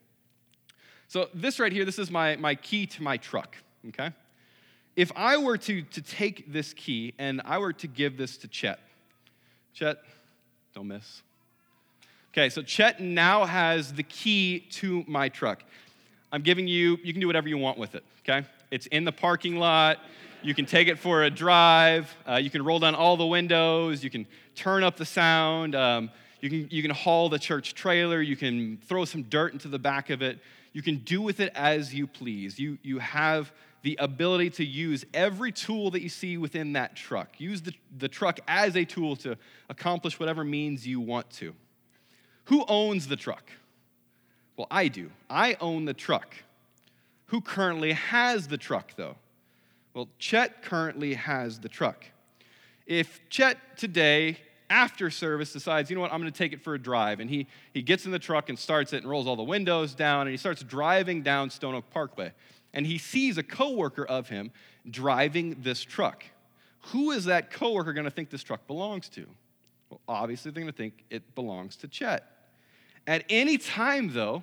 So, 1.06 1.28
this 1.34 1.60
right 1.60 1.72
here, 1.72 1.84
this 1.84 1.98
is 1.98 2.10
my, 2.10 2.36
my 2.36 2.54
key 2.54 2.86
to 2.86 3.02
my 3.02 3.18
truck, 3.18 3.54
okay? 3.88 4.12
If 4.96 5.12
I 5.14 5.36
were 5.36 5.58
to, 5.58 5.82
to 5.82 6.00
take 6.00 6.50
this 6.50 6.72
key 6.72 7.12
and 7.18 7.42
I 7.44 7.58
were 7.58 7.74
to 7.74 7.86
give 7.86 8.16
this 8.16 8.38
to 8.38 8.48
Chet, 8.48 8.80
Chet, 9.74 9.98
don't 10.74 10.88
miss. 10.88 11.20
Okay, 12.38 12.50
so 12.50 12.60
Chet 12.60 13.00
now 13.00 13.46
has 13.46 13.94
the 13.94 14.02
key 14.02 14.60
to 14.72 15.02
my 15.06 15.30
truck. 15.30 15.64
I'm 16.30 16.42
giving 16.42 16.68
you, 16.68 16.98
you 17.02 17.14
can 17.14 17.20
do 17.22 17.26
whatever 17.26 17.48
you 17.48 17.56
want 17.56 17.78
with 17.78 17.94
it, 17.94 18.04
okay? 18.20 18.46
It's 18.70 18.84
in 18.88 19.04
the 19.04 19.12
parking 19.12 19.56
lot. 19.56 20.00
You 20.42 20.54
can 20.54 20.66
take 20.66 20.88
it 20.88 20.98
for 20.98 21.22
a 21.22 21.30
drive. 21.30 22.14
Uh, 22.28 22.34
you 22.34 22.50
can 22.50 22.62
roll 22.62 22.78
down 22.78 22.94
all 22.94 23.16
the 23.16 23.24
windows. 23.26 24.04
You 24.04 24.10
can 24.10 24.26
turn 24.54 24.84
up 24.84 24.98
the 24.98 25.06
sound. 25.06 25.74
Um, 25.74 26.10
you, 26.42 26.50
can, 26.50 26.68
you 26.70 26.82
can 26.82 26.90
haul 26.90 27.30
the 27.30 27.38
church 27.38 27.72
trailer. 27.72 28.20
You 28.20 28.36
can 28.36 28.76
throw 28.86 29.06
some 29.06 29.22
dirt 29.22 29.54
into 29.54 29.68
the 29.68 29.78
back 29.78 30.10
of 30.10 30.20
it. 30.20 30.38
You 30.74 30.82
can 30.82 30.98
do 30.98 31.22
with 31.22 31.40
it 31.40 31.52
as 31.54 31.94
you 31.94 32.06
please. 32.06 32.58
You, 32.58 32.76
you 32.82 32.98
have 32.98 33.50
the 33.80 33.96
ability 33.98 34.50
to 34.50 34.64
use 34.66 35.06
every 35.14 35.52
tool 35.52 35.90
that 35.92 36.02
you 36.02 36.10
see 36.10 36.36
within 36.36 36.74
that 36.74 36.96
truck. 36.96 37.40
Use 37.40 37.62
the, 37.62 37.72
the 37.96 38.08
truck 38.08 38.40
as 38.46 38.76
a 38.76 38.84
tool 38.84 39.16
to 39.16 39.38
accomplish 39.70 40.20
whatever 40.20 40.44
means 40.44 40.86
you 40.86 41.00
want 41.00 41.30
to. 41.30 41.54
Who 42.46 42.64
owns 42.66 43.06
the 43.08 43.16
truck? 43.16 43.50
Well, 44.56 44.68
I 44.70 44.88
do. 44.88 45.10
I 45.28 45.56
own 45.60 45.84
the 45.84 45.94
truck. 45.94 46.34
Who 47.26 47.40
currently 47.40 47.92
has 47.92 48.48
the 48.48 48.56
truck, 48.56 48.92
though? 48.96 49.16
Well, 49.94 50.08
Chet 50.18 50.62
currently 50.62 51.14
has 51.14 51.60
the 51.60 51.68
truck. 51.68 52.04
If 52.86 53.20
Chet 53.30 53.76
today, 53.76 54.38
after 54.70 55.10
service, 55.10 55.52
decides, 55.52 55.90
you 55.90 55.96
know 55.96 56.02
what, 56.02 56.12
I'm 56.12 56.20
going 56.20 56.32
to 56.32 56.38
take 56.38 56.52
it 56.52 56.62
for 56.62 56.74
a 56.74 56.78
drive, 56.78 57.18
and 57.18 57.28
he, 57.28 57.46
he 57.72 57.82
gets 57.82 58.06
in 58.06 58.12
the 58.12 58.18
truck 58.18 58.48
and 58.48 58.58
starts 58.58 58.92
it 58.92 58.98
and 58.98 59.10
rolls 59.10 59.26
all 59.26 59.36
the 59.36 59.42
windows 59.42 59.94
down, 59.94 60.22
and 60.22 60.30
he 60.30 60.36
starts 60.36 60.62
driving 60.62 61.22
down 61.22 61.50
Stone 61.50 61.74
Oak 61.74 61.90
Parkway, 61.90 62.32
and 62.72 62.86
he 62.86 62.98
sees 62.98 63.38
a 63.38 63.42
coworker 63.42 64.04
of 64.04 64.28
him 64.28 64.52
driving 64.88 65.56
this 65.62 65.82
truck. 65.82 66.24
Who 66.92 67.10
is 67.10 67.24
that 67.24 67.50
coworker 67.50 67.92
going 67.92 68.04
to 68.04 68.10
think 68.10 68.30
this 68.30 68.44
truck 68.44 68.66
belongs 68.68 69.08
to? 69.10 69.26
Well, 69.90 70.00
obviously, 70.06 70.52
they're 70.52 70.62
going 70.62 70.72
to 70.72 70.76
think 70.76 71.04
it 71.10 71.34
belongs 71.34 71.76
to 71.76 71.88
Chet. 71.88 72.35
At 73.06 73.24
any 73.28 73.58
time, 73.58 74.12
though, 74.12 74.42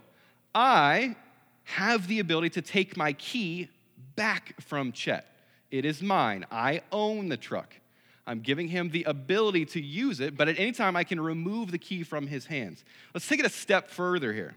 I 0.56 1.16
have 1.64 2.08
the 2.08 2.20
ability 2.20 2.50
to 2.52 2.62
take 2.62 2.96
my 2.96 3.14
key 3.14 3.70
back 4.16 4.62
from 4.62 4.92
Chet. 4.92 5.26
It 5.72 5.86
is 5.86 6.02
mine. 6.02 6.46
I 6.52 6.82
own 6.92 7.30
the 7.30 7.38
truck. 7.38 7.74
I'm 8.26 8.40
giving 8.40 8.68
him 8.70 8.90
the 8.90 9.04
ability 9.04 9.66
to 9.66 9.82
use 9.82 10.20
it, 10.20 10.38
but 10.38 10.48
at 10.48 10.58
any 10.58 10.72
time 10.72 10.96
I 10.96 11.04
can 11.04 11.20
remove 11.20 11.72
the 11.72 11.78
key 11.78 12.04
from 12.04 12.28
his 12.28 12.46
hands. 12.46 12.86
Let's 13.14 13.28
take 13.28 13.40
it 13.40 13.46
a 13.46 13.50
step 13.50 13.90
further 13.90 14.32
here. 14.32 14.56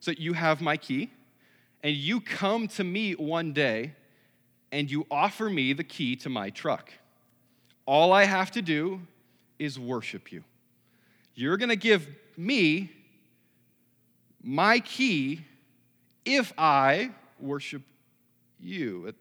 So 0.00 0.10
you 0.10 0.34
have 0.34 0.60
my 0.60 0.76
key, 0.76 1.10
and 1.82 1.94
you 1.94 2.20
come 2.20 2.68
to 2.68 2.84
me 2.84 3.12
one 3.12 3.52
day 3.52 3.92
and 4.72 4.90
you 4.90 5.06
offer 5.10 5.48
me 5.50 5.72
the 5.74 5.84
key 5.84 6.16
to 6.16 6.28
my 6.28 6.50
truck. 6.50 6.90
All 7.86 8.12
I 8.12 8.24
have 8.24 8.50
to 8.52 8.62
do 8.62 9.00
is 9.58 9.78
worship 9.78 10.32
you. 10.32 10.44
You're 11.34 11.56
going 11.56 11.68
to 11.68 11.76
give 11.76 12.08
me 12.36 12.90
my 14.42 14.80
key 14.80 15.44
if 16.24 16.52
I 16.56 17.10
worship 17.38 17.82
you. 18.60 19.06
It 19.06 19.16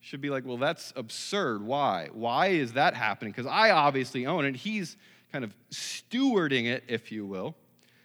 should 0.00 0.20
be 0.20 0.30
like, 0.30 0.44
well, 0.44 0.56
that's 0.56 0.92
absurd. 0.96 1.62
Why? 1.62 2.08
Why 2.12 2.48
is 2.48 2.72
that 2.72 2.94
happening? 2.94 3.32
Because 3.32 3.46
I 3.46 3.70
obviously 3.70 4.26
own 4.26 4.44
it. 4.44 4.56
He's 4.56 4.96
kind 5.30 5.44
of 5.44 5.54
stewarding 5.70 6.66
it, 6.66 6.84
if 6.88 7.12
you 7.12 7.24
will. 7.24 7.54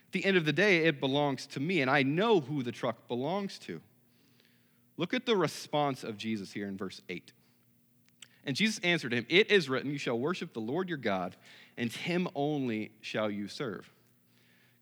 At 0.08 0.12
the 0.14 0.26
end 0.26 0.38
of 0.38 0.46
the 0.46 0.54
day, 0.54 0.86
it 0.86 1.00
belongs 1.00 1.48
to 1.48 1.60
me, 1.60 1.82
and 1.82 1.92
I 1.92 2.04
know 2.04 2.40
who 2.40 2.64
the 2.64 2.72
truck 2.72 3.08
belongs 3.08 3.60
to. 3.60 3.82
Look 4.96 5.14
at 5.14 5.26
the 5.26 5.36
response 5.36 6.04
of 6.04 6.18
Jesus 6.18 6.52
here 6.52 6.68
in 6.68 6.78
verse 6.78 7.02
8. 7.10 7.32
And 8.46 8.56
Jesus 8.56 8.80
answered 8.84 9.12
him, 9.12 9.26
It 9.28 9.52
is 9.52 9.68
written, 9.68 9.92
You 9.92 9.98
shall 9.98 10.18
worship 10.18 10.54
the 10.54 10.62
Lord 10.62 10.88
your 10.88 10.98
God, 10.98 11.36
and 11.78 11.92
him 11.92 12.28
only 12.34 12.92
shall 13.02 13.30
you 13.30 13.48
serve. 13.48 13.90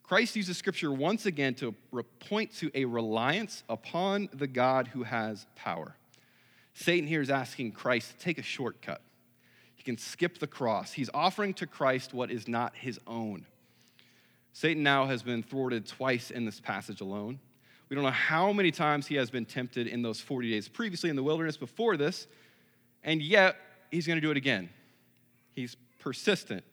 Christ 0.08 0.36
uses 0.36 0.56
scripture 0.56 0.92
once 0.92 1.26
again 1.26 1.56
to 1.56 1.74
point 2.20 2.54
to 2.58 2.70
a 2.76 2.86
reliance 2.86 3.64
upon 3.68 4.30
the 4.32 4.46
God 4.46 4.88
who 4.90 5.02
has 5.02 5.48
power. 5.56 5.96
Satan 6.76 7.08
here 7.08 7.22
is 7.22 7.32
asking 7.32 7.72
Christ 7.72 8.12
to 8.12 8.18
take 8.24 8.38
a 8.38 8.44
shortcut. 8.44 9.02
He 9.74 9.82
can 9.82 9.98
skip 9.98 10.38
the 10.38 10.46
cross. 10.46 10.94
He's 10.94 11.10
offering 11.12 11.56
to 11.56 11.66
Christ 11.66 12.14
what 12.14 12.30
is 12.30 12.48
not 12.48 12.76
his 12.76 13.00
own. 13.08 13.48
Satan 14.54 14.84
now 14.84 15.08
has 15.08 15.24
been 15.24 15.42
thwarted 15.42 15.88
twice 15.88 16.30
in 16.30 16.46
this 16.46 16.60
passage 16.60 17.02
alone. 17.02 17.40
We 17.90 17.96
don't 17.96 18.04
know 18.04 18.12
how 18.12 18.54
many 18.54 18.70
times 18.70 19.08
he 19.08 19.16
has 19.16 19.32
been 19.32 19.46
tempted 19.46 19.88
in 19.88 20.04
those 20.04 20.22
40 20.22 20.52
days 20.52 20.68
previously 20.68 21.10
in 21.10 21.16
the 21.16 21.24
wilderness 21.24 21.58
before 21.58 21.98
this, 21.98 22.28
and 23.04 23.24
yet 23.24 23.56
he's 23.90 24.06
going 24.06 24.18
to 24.18 24.22
do 24.22 24.30
it 24.30 24.38
again. 24.38 24.70
He's 25.56 25.76
persistent 25.98 26.64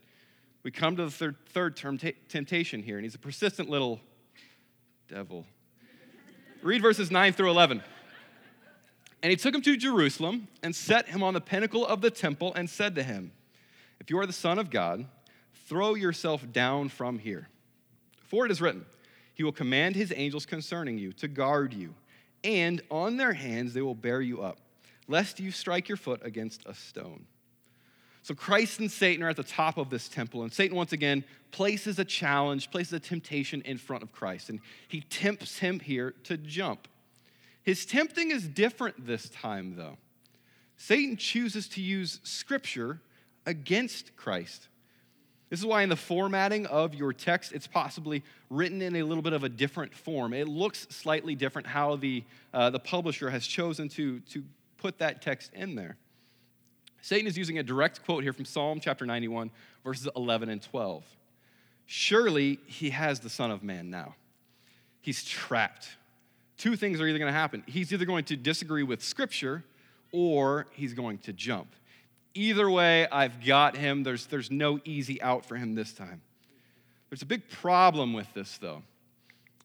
we 0.63 0.71
come 0.71 0.97
to 0.97 1.05
the 1.05 1.11
third, 1.11 1.37
third 1.49 1.77
term 1.77 1.99
t- 1.99 2.15
temptation 2.29 2.83
here, 2.83 2.97
and 2.97 3.05
he's 3.05 3.15
a 3.15 3.19
persistent 3.19 3.69
little 3.69 4.01
devil. 5.09 5.45
Read 6.63 6.81
verses 6.81 7.11
9 7.11 7.33
through 7.33 7.51
11. 7.51 7.83
And 9.23 9.31
he 9.31 9.37
took 9.37 9.55
him 9.55 9.63
to 9.63 9.77
Jerusalem 9.77 10.49
and 10.63 10.75
set 10.75 11.09
him 11.09 11.23
on 11.23 11.35
the 11.35 11.41
pinnacle 11.41 11.87
of 11.87 12.01
the 12.01 12.11
temple 12.11 12.53
and 12.55 12.69
said 12.69 12.95
to 12.97 13.03
him, 13.03 13.33
If 14.01 14.11
you 14.11 14.19
are 14.19 14.27
the 14.27 14.33
Son 14.33 14.59
of 14.59 14.71
God, 14.71 15.07
throw 15.67 15.95
yourself 15.95 16.51
down 16.53 16.89
from 16.89 17.19
here. 17.19 17.49
For 18.29 18.47
it 18.47 18.53
is 18.53 18.61
written, 18.61 18.85
He 19.35 19.43
will 19.43 19.53
command 19.53 19.97
His 19.97 20.13
angels 20.15 20.47
concerning 20.47 20.99
you 20.99 21.13
to 21.15 21.29
guard 21.29 21.75
you, 21.75 21.95
and 22.43 22.81
on 22.91 23.17
their 23.17 23.33
hands 23.33 23.75
they 23.75 23.83
will 23.83 23.95
bear 23.95 24.21
you 24.21 24.43
up, 24.43 24.59
lest 25.07 25.39
you 25.39 25.51
strike 25.51 25.89
your 25.89 25.97
foot 25.97 26.21
against 26.25 26.63
a 26.67 26.75
stone. 26.75 27.27
So 28.23 28.35
Christ 28.35 28.79
and 28.79 28.91
Satan 28.91 29.25
are 29.25 29.29
at 29.29 29.37
the 29.37 29.43
top 29.43 29.79
of 29.79 29.91
this 29.91 30.09
temple, 30.09 30.43
and 30.43 30.53
Satan 30.53 30.77
once 30.77 30.93
again 30.93 31.25
places 31.51 31.99
a 31.99 32.05
challenge, 32.05 32.71
places 32.71 32.93
a 32.93 33.01
temptation 33.01 33.63
in 33.63 33.79
front 33.79 34.03
of 34.03 34.13
Christ, 34.13 34.49
and 34.49 34.61
he 34.87 35.01
tempts 35.01 35.59
him 35.59 35.81
here 35.81 36.15
to 36.25 36.37
jump. 36.37 36.87
His 37.65 37.85
tempting 37.85 38.31
is 38.31 38.47
different 38.47 39.07
this 39.07 39.29
time, 39.29 39.75
though. 39.77 39.97
Satan 40.77 41.17
chooses 41.17 41.69
to 41.71 41.83
use 41.83 42.21
scripture 42.23 43.01
against 43.45 44.17
Christ. 44.17 44.69
This 45.51 45.61
is 45.61 45.67
why, 45.67 45.83
in 45.83 45.89
the 45.89 45.97
formatting 45.97 46.65
of 46.67 46.95
your 46.95 47.13
text, 47.13 47.53
it's 47.53 47.67
possibly 47.67 48.23
written 48.51 48.81
in 48.81 48.97
a 48.97 49.03
little 49.03 49.23
bit 49.23 49.33
of 49.33 49.45
a 49.45 49.49
different 49.49 49.93
form. 49.95 50.33
It 50.33 50.49
looks 50.49 50.87
slightly 50.91 51.35
different 51.35 51.67
how 51.67 51.97
the, 51.97 52.25
uh, 52.55 52.71
the 52.71 52.79
publisher 52.79 53.31
has 53.31 53.47
chosen 53.47 53.89
to, 53.91 54.21
to 54.21 54.43
put 54.79 54.99
that 54.99 55.23
text 55.23 55.53
in 55.55 55.75
there. 55.75 55.97
Satan 57.03 57.27
is 57.27 57.37
using 57.37 57.59
a 57.59 57.65
direct 57.65 58.05
quote 58.05 58.23
here 58.23 58.33
from 58.33 58.45
Psalm 58.45 58.79
chapter 58.81 59.05
91, 59.05 59.51
verses 59.85 60.09
11 60.15 60.49
and 60.49 60.63
12. 60.63 61.05
Surely 61.85 62.61
he 62.67 62.91
has 62.91 63.19
the 63.19 63.29
Son 63.29 63.51
of 63.51 63.65
Man 63.65 63.91
now. 63.91 64.15
He's 65.01 65.25
trapped. 65.25 65.89
Two 66.57 66.77
things 66.77 67.01
are 67.01 67.07
either 67.07 67.19
going 67.19 67.33
to 67.33 67.39
happen. 67.39 67.65
He's 67.67 67.93
either 67.93 68.05
going 68.05 68.25
to 68.27 68.37
disagree 68.37 68.85
with 68.85 69.03
Scripture 69.03 69.65
or 70.13 70.69
he's 70.75 70.95
going 70.95 71.19
to 71.19 71.33
jump. 71.33 71.75
Either 72.35 72.71
way, 72.71 73.09
I've 73.09 73.45
got 73.45 73.77
him. 73.77 74.05
There's, 74.05 74.27
there's 74.27 74.53
no 74.53 74.79
easy 74.85 75.21
out 75.21 75.45
for 75.45 75.57
him 75.57 75.75
this 75.75 75.93
time. 75.93 76.23
There's 77.11 77.23
a 77.23 77.27
big 77.27 77.49
problem 77.51 78.13
with 78.13 78.33
this, 78.33 78.59
though. 78.59 78.83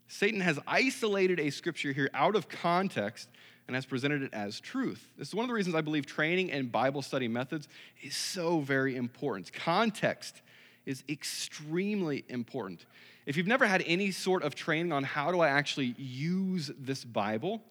Satan 0.08 0.42
has 0.42 0.58
isolated 0.66 1.40
a 1.40 1.52
scripture 1.52 1.92
here 1.92 2.10
out 2.16 2.36
of 2.36 2.50
context 2.50 3.30
and 3.68 3.76
has 3.76 3.86
presented 3.86 4.24
it 4.24 4.34
as 4.34 4.60
truth. 4.60 5.08
This 5.18 5.28
is 5.28 5.36
one 5.36 5.44
of 5.44 5.48
the 5.48 5.54
reasons 5.54 5.76
I 5.76 5.82
believe 5.82 6.06
training 6.06 6.52
and 6.52 6.72
Bible 6.72 7.02
study 7.02 7.28
methods 7.28 7.68
is 8.02 8.16
so 8.16 8.60
very 8.60 8.96
important. 8.96 9.52
Context 9.52 10.42
is 10.86 11.04
extremely 11.10 12.24
important. 12.30 12.86
If 13.26 13.36
you've 13.36 13.48
never 13.48 13.68
had 13.68 13.84
any 13.86 14.12
sort 14.12 14.44
of 14.44 14.56
training 14.56 14.94
on 14.94 15.04
how 15.04 15.32
do 15.32 15.42
I 15.42 15.50
actually 15.50 15.96
use 15.98 16.72
this 16.80 17.04
Bible, 17.04 17.62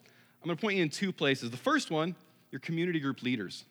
I'm 0.42 0.48
going 0.48 0.56
to 0.56 0.60
point 0.60 0.76
you 0.76 0.82
in 0.82 0.90
two 0.90 1.12
places. 1.12 1.50
The 1.50 1.56
first 1.56 1.90
one, 1.90 2.14
your 2.50 2.60
community 2.60 3.00
group 3.00 3.22
leaders. 3.22 3.64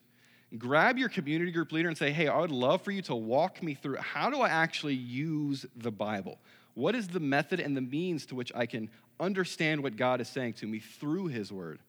Grab 0.58 0.98
your 0.98 1.10
community 1.10 1.52
group 1.52 1.72
leader 1.72 1.88
and 1.88 1.98
say, 1.98 2.12
hey, 2.12 2.28
I 2.28 2.40
would 2.40 2.52
love 2.52 2.82
for 2.82 2.92
you 2.92 3.02
to 3.04 3.16
walk 3.16 3.62
me 3.62 3.76
through 3.76 3.98
how 3.98 4.32
do 4.32 4.42
I 4.42 4.50
actually 4.50 4.96
use 4.96 5.66
the 5.76 5.92
Bible? 5.92 6.40
What 6.74 6.96
is 6.96 7.08
the 7.08 7.20
method 7.20 7.60
and 7.60 7.78
the 7.78 7.82
means 7.82 8.26
to 8.28 8.36
which 8.36 8.52
I 8.56 8.66
can 8.66 8.90
understand 9.20 9.84
what 9.84 9.96
God 9.96 10.22
is 10.22 10.28
saying 10.28 10.54
to 10.54 10.68
me 10.68 10.80
through 10.80 11.28
His 11.28 11.52
Word? 11.52 11.80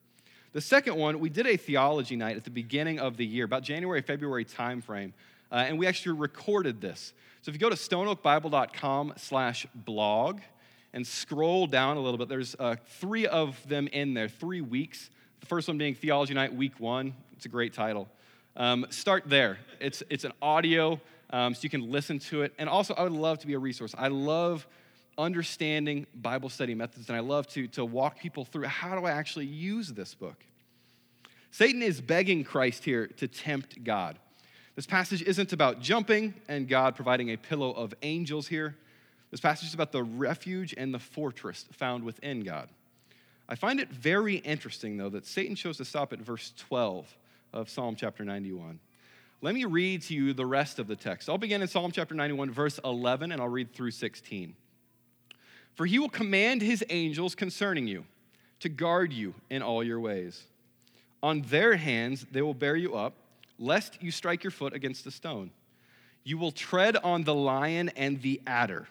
The 0.57 0.63
second 0.63 0.97
one, 0.97 1.21
we 1.21 1.29
did 1.29 1.47
a 1.47 1.59
theology 1.59 2.17
night 2.17 2.39
at 2.39 2.45
the 2.45 2.51
beginning 2.51 2.99
of 2.99 3.19
the 3.19 3.27
year, 3.27 3.45
about 3.45 3.63
January, 3.63 4.01
February 4.01 4.47
timeframe, 4.47 5.13
uh, 5.53 5.57
and 5.57 5.79
we 5.79 5.87
actually 5.87 6.17
recorded 6.19 6.81
this. 6.81 7.13
So 7.43 7.51
if 7.51 7.55
you 7.55 7.59
go 7.59 7.69
to 7.69 7.77
stoneoakbible.com 7.77 9.13
slash 9.19 9.67
blog 9.75 10.41
and 10.95 11.07
scroll 11.07 11.67
down 11.67 11.99
a 11.99 12.01
little 12.01 12.17
bit, 12.17 12.31
there's 12.31 12.57
uh, 12.59 12.77
three 12.87 13.27
of 13.27 13.69
them 13.69 13.87
in 13.89 14.15
there, 14.15 14.31
three 14.31 14.63
weeks. 14.63 15.11
The 15.41 15.47
first 15.47 15.69
one 15.69 15.77
being 15.77 15.95
Theology 15.95 16.33
Night 16.33 16.55
Week 16.55 16.81
One. 16.81 17.13
It's 17.35 17.45
a 17.45 17.51
great 17.51 17.75
title. 17.75 18.09
Um, 18.57 18.87
start 18.89 19.25
there. 19.27 19.59
It's, 19.79 20.03
it's 20.09 20.25
an 20.25 20.33
audio, 20.41 20.99
um, 21.29 21.53
so 21.53 21.65
you 21.65 21.69
can 21.69 21.91
listen 21.93 22.19
to 22.31 22.41
it. 22.41 22.55
And 22.57 22.71
also, 22.71 22.95
I 22.95 23.03
would 23.03 23.13
love 23.13 23.41
to 23.41 23.47
be 23.47 23.53
a 23.53 23.59
resource. 23.59 23.95
I 23.99 24.09
love 24.09 24.67
understanding 25.19 26.07
Bible 26.15 26.49
study 26.49 26.75
methods, 26.75 27.09
and 27.09 27.17
I 27.17 27.21
love 27.21 27.47
to, 27.49 27.67
to 27.69 27.85
walk 27.85 28.19
people 28.19 28.45
through 28.45 28.65
how 28.65 28.99
do 28.99 29.07
I 29.07 29.13
actually 29.13 29.47
use 29.47 29.93
this 29.93 30.15
book. 30.15 30.45
Satan 31.51 31.83
is 31.83 32.01
begging 32.01 32.45
Christ 32.45 32.85
here 32.85 33.07
to 33.07 33.29
tempt 33.29 33.83
God. 33.83 34.19
This 34.75 34.87
passage 34.87 35.23
isn't 35.23 35.55
about 35.55 35.81
jumping 35.81 36.35
and 36.49 36.69
God 36.69 36.97
providing 36.97 37.31
a 37.31 37.37
pillow 37.37 37.73
of 37.73 37.95
angels 38.03 38.47
here. 38.47 38.77
This 39.31 39.41
passage 39.41 39.69
is 39.69 39.75
about 39.75 39.91
the 39.91 40.03
refuge 40.03 40.75
and 40.77 40.93
the 40.93 40.99
fortress 40.99 41.65
found 41.73 42.05
within 42.05 42.41
God. 42.41 42.69
I 43.49 43.55
find 43.55 43.81
it 43.81 43.89
very 43.91 44.37
interesting, 44.37 44.97
though, 44.97 45.09
that 45.11 45.27
Satan 45.27 45.57
chose 45.57 45.79
to 45.79 45.85
stop 45.85 46.13
at 46.13 46.19
verse 46.19 46.53
12 46.59 47.17
of 47.53 47.71
Psalm 47.71 47.97
chapter 47.97 48.25
91. 48.25 48.79
Let 49.41 49.55
me 49.55 49.65
read 49.65 50.03
to 50.03 50.15
you 50.15 50.33
the 50.33 50.47
rest 50.47 50.79
of 50.79 50.89
the 50.89 50.97
text. 50.97 51.29
I'll 51.29 51.39
begin 51.39 51.63
in 51.63 51.69
Psalm 51.69 51.93
chapter 51.93 52.15
91, 52.15 52.51
verse 52.51 52.81
11, 52.85 53.33
and 53.33 53.41
I'll 53.41 53.49
read 53.49 53.73
through 53.73 53.93
16. 53.93 54.55
For 55.77 55.87
he 55.87 55.99
will 55.99 56.09
command 56.09 56.63
his 56.63 56.83
angels 56.89 57.35
concerning 57.35 57.87
you 57.87 58.05
to 58.61 58.69
guard 58.69 59.13
you 59.13 59.35
in 59.51 59.63
all 59.63 59.85
your 59.85 60.01
ways. 60.01 60.43
On 61.23 61.43
their 61.43 61.77
hands 61.77 62.27
they 62.33 62.43
will 62.43 62.55
bear 62.55 62.77
you 62.77 62.97
up, 62.97 63.15
lest 63.59 64.03
you 64.03 64.11
strike 64.11 64.43
your 64.43 64.51
foot 64.51 64.73
against 64.73 65.07
a 65.07 65.11
stone. 65.11 65.51
You 66.25 66.39
will 66.39 66.51
tread 66.51 66.97
on 66.97 67.25
the 67.25 67.35
lion 67.35 67.91
and 67.91 68.21
the 68.23 68.41
adder, 68.47 68.89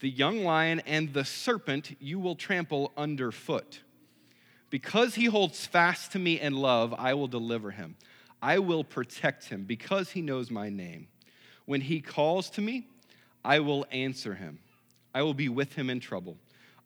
the 0.00 0.10
young 0.10 0.44
lion 0.44 0.80
and 0.86 1.12
the 1.12 1.24
serpent 1.24 1.96
you 2.00 2.18
will 2.20 2.36
trample 2.36 2.92
underfoot. 2.96 3.80
Because 4.68 5.14
he 5.14 5.24
holds 5.24 5.66
fast 5.66 6.12
to 6.12 6.18
me 6.18 6.38
in 6.38 6.54
love, 6.54 6.94
I 6.94 7.14
will 7.14 7.28
deliver 7.28 7.70
him. 7.70 7.96
I 8.42 8.58
will 8.58 8.84
protect 8.84 9.46
him 9.46 9.64
because 9.64 10.10
he 10.10 10.20
knows 10.20 10.50
my 10.50 10.68
name. 10.68 11.08
When 11.64 11.80
he 11.80 12.00
calls 12.00 12.50
to 12.50 12.60
me, 12.60 12.88
I 13.42 13.60
will 13.60 13.86
answer 13.90 14.34
him. 14.34 14.58
I 15.14 15.22
will 15.22 15.34
be 15.34 15.48
with 15.48 15.74
him 15.74 15.88
in 15.88 16.00
trouble. 16.00 16.36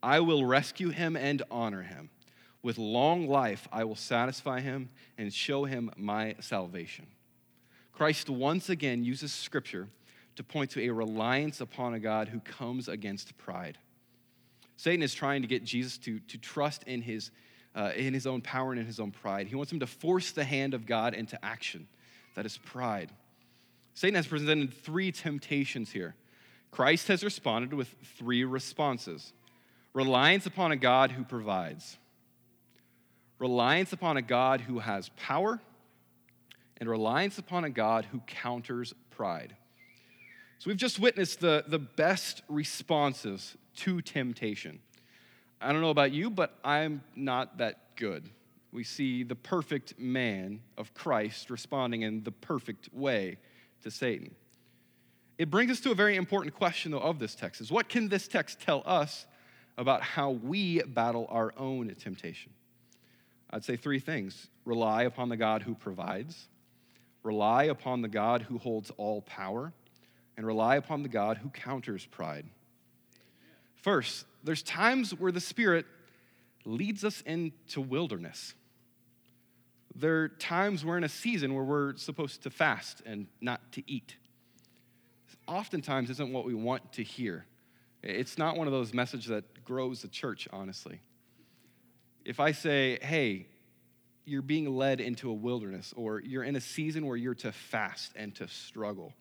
I 0.03 0.21
will 0.21 0.45
rescue 0.45 0.91
him 0.91 1.17
and 1.17 1.43
honor 1.51 1.83
him. 1.83 2.11
With 2.63 2.79
long 2.79 3.29
life, 3.29 3.67
I 3.73 3.85
will 3.85 3.97
satisfy 3.97 4.61
him 4.61 4.91
and 5.17 5.33
show 5.33 5.65
him 5.65 5.91
my 5.97 6.35
salvation. 6.41 7.07
Christ 7.93 8.29
once 8.29 8.69
again 8.69 9.05
uses 9.05 9.33
scripture 9.33 9.89
to 10.37 10.45
point 10.45 10.71
to 10.73 10.83
a 10.83 10.91
reliance 10.91 11.61
upon 11.61 11.95
a 11.95 11.99
God 11.99 12.29
who 12.29 12.41
comes 12.41 12.89
against 12.89 13.37
pride. 13.39 13.79
Satan 14.77 15.03
is 15.03 15.15
trying 15.15 15.43
to 15.43 15.49
get 15.49 15.65
Jesus 15.65 15.99
to, 15.99 16.21
to 16.21 16.39
trust 16.39 16.85
in 16.85 17.03
his 17.03 17.31
uh, 17.75 17.93
in 17.95 18.13
his 18.13 18.27
own 18.27 18.41
power 18.41 18.73
and 18.73 18.81
in 18.81 18.87
his 18.87 18.99
own 18.99 19.13
pride. 19.13 19.47
He 19.47 19.55
wants 19.55 19.71
him 19.71 19.81
to 19.81 19.87
force 19.87 20.33
the 20.33 20.45
hand 20.45 20.75
of 20.75 20.87
God 20.87 21.15
into 21.15 21.43
action. 21.45 21.87
That 22.35 22.45
is 22.45 22.59
pride. 22.59 23.11
Satan 23.95 24.17
has 24.17 24.27
presented 24.27 24.73
three 24.73 25.13
temptations 25.13 25.91
here. 25.91 26.15
Christ 26.71 27.09
has 27.09 27.25
responded 27.25 27.75
with 27.75 27.95
three 28.17 28.45
responses 28.45 29.33
reliance 29.95 30.47
upon 30.47 30.71
a 30.71 30.77
God 30.77 31.11
who 31.11 31.25
provides, 31.25 31.97
reliance 33.39 33.93
upon 33.93 34.17
a 34.17 34.23
God 34.23 34.61
who 34.61 34.79
has 34.79 35.09
power, 35.17 35.61
and 36.77 36.89
reliance 36.89 37.39
upon 37.39 37.65
a 37.65 37.71
God 37.71 38.07
who 38.07 38.21
counters 38.27 38.95
pride. 39.11 39.57
So 40.59 40.71
we've 40.71 40.77
just 40.77 40.99
witnessed 40.99 41.41
the, 41.41 41.65
the 41.67 41.79
best 41.79 42.43
responses 42.49 43.57
to 43.77 44.01
temptation. 44.03 44.81
I 45.61 45.73
don't 45.73 45.81
know 45.81 45.91
about 45.91 46.13
you, 46.13 46.31
but 46.31 46.59
I'm 46.65 47.03
not 47.17 47.59
that 47.59 47.97
good. 47.97 48.29
We 48.73 48.85
see 48.85 49.23
the 49.23 49.35
perfect 49.35 49.99
man 49.99 50.61
of 50.77 50.95
Christ 50.95 51.51
responding 51.51 52.03
in 52.03 52.23
the 52.23 52.33
perfect 52.33 52.93
way 52.93 53.39
to 53.83 53.91
Satan. 53.91 54.35
It 55.39 55.51
brings 55.51 55.71
us 55.71 55.81
to 55.81 55.93
a 55.93 55.95
very 55.95 56.17
important 56.17 56.55
question, 56.55 56.91
though, 56.91 56.99
of 56.99 57.21
this 57.21 57.37
text 57.37 57.61
is 57.61 57.71
what 57.71 57.89
can 57.89 58.09
this 58.09 58.27
text 58.27 58.61
tell 58.61 58.83
us 58.85 59.25
about 59.77 60.03
how 60.03 60.33
we 60.33 60.83
battle 60.83 61.29
our 61.31 61.55
own 61.57 61.95
temptation? 61.95 62.53
I'd 63.51 63.65
say 63.65 63.77
three 63.77 64.01
things 64.01 64.49
rely 64.65 65.05
upon 65.05 65.29
the 65.29 65.37
God 65.37 65.63
who 65.63 65.75
provides, 65.75 66.49
rely 67.23 67.65
upon 67.65 68.03
the 68.03 68.09
God 68.09 68.43
who 68.43 68.59
holds 68.59 68.91
all 68.97 69.23
power, 69.23 69.73
and 70.37 70.45
rely 70.45 70.77
upon 70.77 71.03
the 71.03 71.09
God 71.09 71.39
who 71.39 71.49
counters 71.51 72.05
pride. 72.05 72.47
First, 73.77 74.27
there's 74.43 74.63
times 74.63 75.13
where 75.13 75.33
the 75.33 75.41
Spirit 75.41 75.87
leads 76.65 77.05
us 77.05 77.23
into 77.23 77.81
wilderness. 77.81 78.55
There 79.95 80.25
are 80.25 80.29
times 80.29 80.85
we're 80.85 80.99
in 80.99 81.05
a 81.05 81.09
season 81.09 81.55
where 81.55 81.65
we're 81.65 81.97
supposed 81.97 82.43
to 82.43 82.51
fast 82.51 83.03
and 83.07 83.29
not 83.41 83.73
to 83.73 83.83
eat. 83.91 84.17
Oftentimes 85.49 86.11
isn't 86.11 86.33
what 86.33 86.45
we 86.45 86.55
want 86.55 86.93
to 86.93 87.03
hear. 87.03 87.47
It's 88.03 88.39
not 88.39 88.57
one 88.57 88.69
of 88.69 88.73
those 88.73 88.95
messages 88.95 89.27
that 89.27 89.65
grows 89.65 90.03
the 90.03 90.09
church, 90.09 90.47
honestly. 90.53 91.01
If 92.25 92.39
I 92.39 92.53
say, 92.53 92.99
hey, 93.03 93.49
you're 94.27 94.43
being 94.43 94.77
led 94.77 95.01
into 95.01 95.31
a 95.31 95.33
wilderness, 95.33 95.95
or 95.97 96.21
you're 96.21 96.45
in 96.45 96.55
a 96.55 96.61
season 96.61 97.07
where 97.07 97.17
you're 97.17 97.35
to 97.37 97.51
fast 97.51 98.13
and 98.15 98.35
to 98.37 98.47
struggle, 98.47 99.15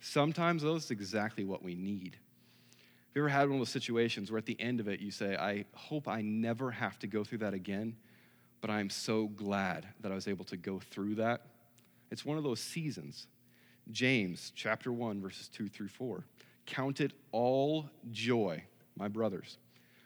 sometimes 0.00 0.62
those 0.62 0.84
is 0.84 0.90
exactly 0.90 1.44
what 1.44 1.62
we 1.64 1.74
need 1.74 2.18
Have 3.08 3.16
you 3.16 3.22
ever 3.22 3.28
had 3.30 3.48
one 3.48 3.54
of 3.54 3.60
those 3.60 3.70
situations 3.70 4.30
where 4.30 4.38
at 4.38 4.44
the 4.44 4.60
end 4.60 4.80
of 4.80 4.88
it 4.88 5.00
you 5.00 5.10
say, 5.10 5.34
I 5.34 5.64
hope 5.74 6.06
I 6.06 6.20
never 6.20 6.70
have 6.70 6.98
to 6.98 7.06
go 7.06 7.24
through 7.24 7.38
that 7.38 7.54
again, 7.54 7.96
but 8.60 8.68
I'm 8.68 8.90
so 8.90 9.28
glad 9.28 9.86
that 10.00 10.12
I 10.12 10.14
was 10.14 10.28
able 10.28 10.44
to 10.46 10.58
go 10.58 10.78
through 10.78 11.16
that? 11.16 11.40
It's 12.10 12.24
one 12.24 12.36
of 12.36 12.44
those 12.44 12.60
seasons. 12.60 13.26
James 13.90 14.52
chapter 14.54 14.92
1, 14.92 15.20
verses 15.20 15.48
2 15.48 15.68
through 15.68 15.88
4. 15.88 16.24
Count 16.66 17.00
it 17.00 17.12
all 17.32 17.88
joy, 18.10 18.62
my 18.96 19.08
brothers, 19.08 19.58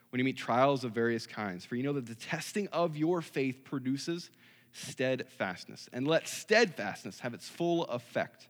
when 0.09 0.19
you 0.19 0.23
meet 0.23 0.37
trials 0.37 0.83
of 0.83 0.91
various 0.91 1.27
kinds, 1.27 1.65
for 1.65 1.75
you 1.75 1.83
know 1.83 1.93
that 1.93 2.05
the 2.05 2.15
testing 2.15 2.67
of 2.69 2.95
your 2.95 3.21
faith 3.21 3.63
produces 3.63 4.29
steadfastness. 4.71 5.89
And 5.91 6.07
let 6.07 6.27
steadfastness 6.27 7.19
have 7.19 7.33
its 7.33 7.49
full 7.49 7.85
effect, 7.85 8.47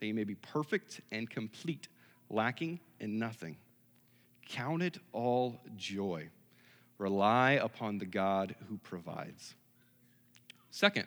that 0.00 0.06
you 0.06 0.14
may 0.14 0.24
be 0.24 0.34
perfect 0.34 1.00
and 1.10 1.28
complete, 1.28 1.88
lacking 2.28 2.80
in 3.00 3.18
nothing. 3.18 3.56
Count 4.48 4.82
it 4.82 4.98
all 5.12 5.60
joy. 5.76 6.28
Rely 6.98 7.52
upon 7.52 7.98
the 7.98 8.06
God 8.06 8.54
who 8.68 8.76
provides. 8.78 9.54
Second, 10.70 11.06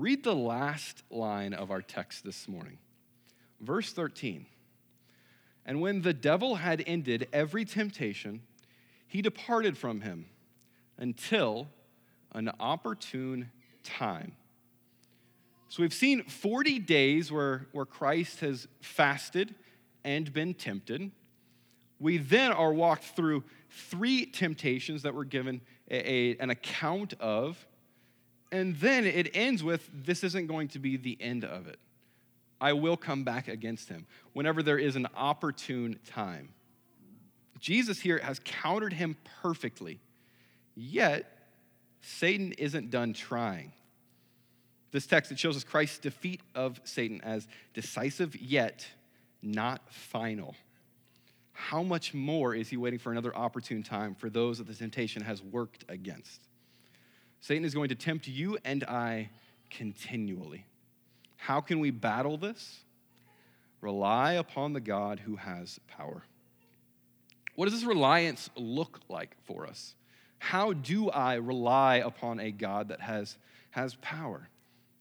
read 0.00 0.24
the 0.24 0.34
last 0.34 1.02
line 1.10 1.52
of 1.52 1.70
our 1.70 1.82
text 1.82 2.24
this 2.24 2.48
morning. 2.48 2.78
Verse 3.60 3.92
13. 3.92 4.46
And 5.66 5.80
when 5.80 6.00
the 6.00 6.14
devil 6.14 6.56
had 6.56 6.82
ended 6.86 7.28
every 7.32 7.66
temptation, 7.66 8.40
he 9.06 9.20
departed 9.20 9.76
from 9.76 10.00
him 10.00 10.26
until 10.96 11.68
an 12.32 12.50
opportune 12.58 13.50
time. 13.84 14.32
So 15.68 15.82
we've 15.82 15.94
seen 15.94 16.24
40 16.24 16.78
days 16.78 17.30
where, 17.30 17.66
where 17.72 17.84
Christ 17.84 18.40
has 18.40 18.68
fasted 18.80 19.54
and 20.02 20.32
been 20.32 20.54
tempted. 20.54 21.10
We 21.98 22.16
then 22.16 22.52
are 22.52 22.72
walked 22.72 23.04
through 23.04 23.44
three 23.68 24.24
temptations 24.24 25.02
that 25.02 25.14
we're 25.14 25.24
given 25.24 25.60
a, 25.90 26.10
a, 26.10 26.36
an 26.38 26.50
account 26.50 27.14
of, 27.20 27.66
and 28.52 28.76
then 28.76 29.04
it 29.04 29.30
ends 29.34 29.62
with 29.62 29.88
this 29.92 30.24
isn't 30.24 30.46
going 30.46 30.68
to 30.68 30.78
be 30.78 30.96
the 30.96 31.16
end 31.20 31.44
of 31.44 31.66
it. 31.66 31.78
I 32.60 32.72
will 32.74 32.96
come 32.96 33.24
back 33.24 33.48
against 33.48 33.88
him 33.88 34.06
whenever 34.32 34.62
there 34.62 34.78
is 34.78 34.96
an 34.96 35.06
opportune 35.16 35.98
time. 36.06 36.50
Jesus 37.58 38.00
here 38.00 38.18
has 38.18 38.40
countered 38.44 38.92
him 38.92 39.16
perfectly, 39.42 40.00
yet 40.74 41.26
Satan 42.00 42.52
isn't 42.52 42.90
done 42.90 43.12
trying. 43.12 43.72
This 44.92 45.06
text 45.06 45.30
it 45.30 45.38
shows 45.38 45.56
us 45.56 45.64
Christ's 45.64 45.98
defeat 45.98 46.40
of 46.54 46.80
Satan 46.84 47.20
as 47.22 47.46
decisive 47.74 48.34
yet 48.36 48.86
not 49.42 49.80
final 49.92 50.54
how 51.60 51.82
much 51.82 52.14
more 52.14 52.54
is 52.54 52.70
he 52.70 52.76
waiting 52.78 52.98
for 52.98 53.12
another 53.12 53.36
opportune 53.36 53.82
time 53.82 54.14
for 54.14 54.30
those 54.30 54.58
that 54.58 54.66
the 54.66 54.74
temptation 54.74 55.22
has 55.22 55.42
worked 55.42 55.84
against? 55.88 56.48
Satan 57.40 57.64
is 57.64 57.74
going 57.74 57.88
to 57.88 57.94
tempt 57.94 58.28
you 58.28 58.58
and 58.64 58.84
I 58.84 59.30
continually. 59.70 60.66
How 61.36 61.60
can 61.60 61.80
we 61.80 61.90
battle 61.90 62.36
this? 62.36 62.80
Rely 63.80 64.34
upon 64.34 64.74
the 64.74 64.80
God 64.80 65.20
who 65.20 65.36
has 65.36 65.80
power. 65.88 66.22
What 67.54 67.64
does 67.64 67.74
this 67.74 67.84
reliance 67.84 68.50
look 68.56 69.00
like 69.08 69.34
for 69.44 69.66
us? 69.66 69.94
How 70.38 70.72
do 70.72 71.10
I 71.10 71.34
rely 71.34 71.96
upon 71.96 72.40
a 72.40 72.50
God 72.50 72.88
that 72.88 73.00
has, 73.00 73.36
has 73.70 73.94
power? 73.96 74.48